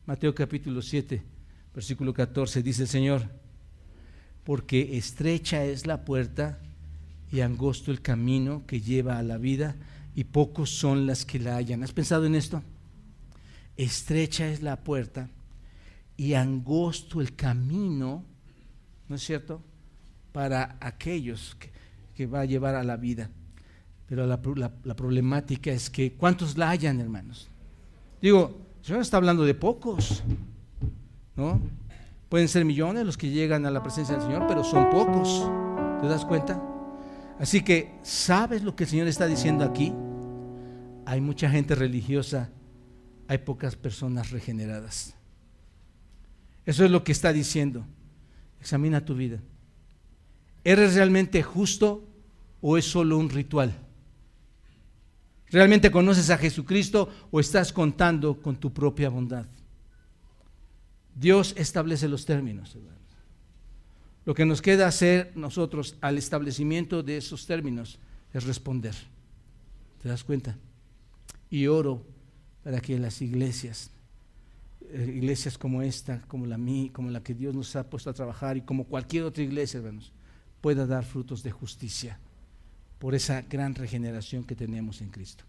[0.06, 1.22] Mateo capítulo 7,
[1.74, 3.30] versículo 14, dice el Señor,
[4.44, 6.60] porque estrecha es la puerta
[7.32, 9.76] y angosto el camino que lleva a la vida
[10.16, 11.84] y pocos son las que la hallan.
[11.84, 12.64] ¿Has pensado en esto?
[13.76, 15.30] Estrecha es la puerta
[16.16, 18.24] y angosto el camino,
[19.10, 19.62] ¿no es cierto?,
[20.32, 21.72] para aquellos que,
[22.26, 23.30] va a llevar a la vida.
[24.08, 24.40] Pero la,
[24.84, 27.50] la, problemática es que, ¿cuántos la hayan, hermanos?
[28.22, 30.24] Digo, el Señor está hablando de pocos,
[31.36, 31.60] ¿no?
[32.30, 35.50] Pueden ser millones los que llegan a la presencia del Señor, pero son pocos.
[36.02, 36.62] ¿Te das cuenta?
[37.40, 39.94] Así que, ¿sabes lo que el Señor está diciendo aquí?
[41.06, 42.50] Hay mucha gente religiosa,
[43.28, 45.16] hay pocas personas regeneradas.
[46.66, 47.86] Eso es lo que está diciendo.
[48.60, 49.40] Examina tu vida.
[50.64, 52.07] ¿Eres realmente justo
[52.62, 53.76] o es solo un ritual?
[55.50, 59.46] ¿Realmente conoces a Jesucristo o estás contando con tu propia bondad?
[61.16, 62.98] Dios establece los términos, hermanos.
[64.26, 67.98] Lo que nos queda hacer nosotros al establecimiento de esos términos
[68.34, 68.94] es responder.
[70.02, 70.58] ¿Te das cuenta?
[71.50, 72.06] Y oro
[72.62, 73.90] para que las iglesias,
[74.82, 78.14] eh, iglesias como esta, como la mí, como la que Dios nos ha puesto a
[78.14, 80.12] trabajar y como cualquier otra iglesia, hermanos,
[80.60, 82.20] pueda dar frutos de justicia
[83.00, 85.44] por esa gran regeneración que tenemos en Cristo.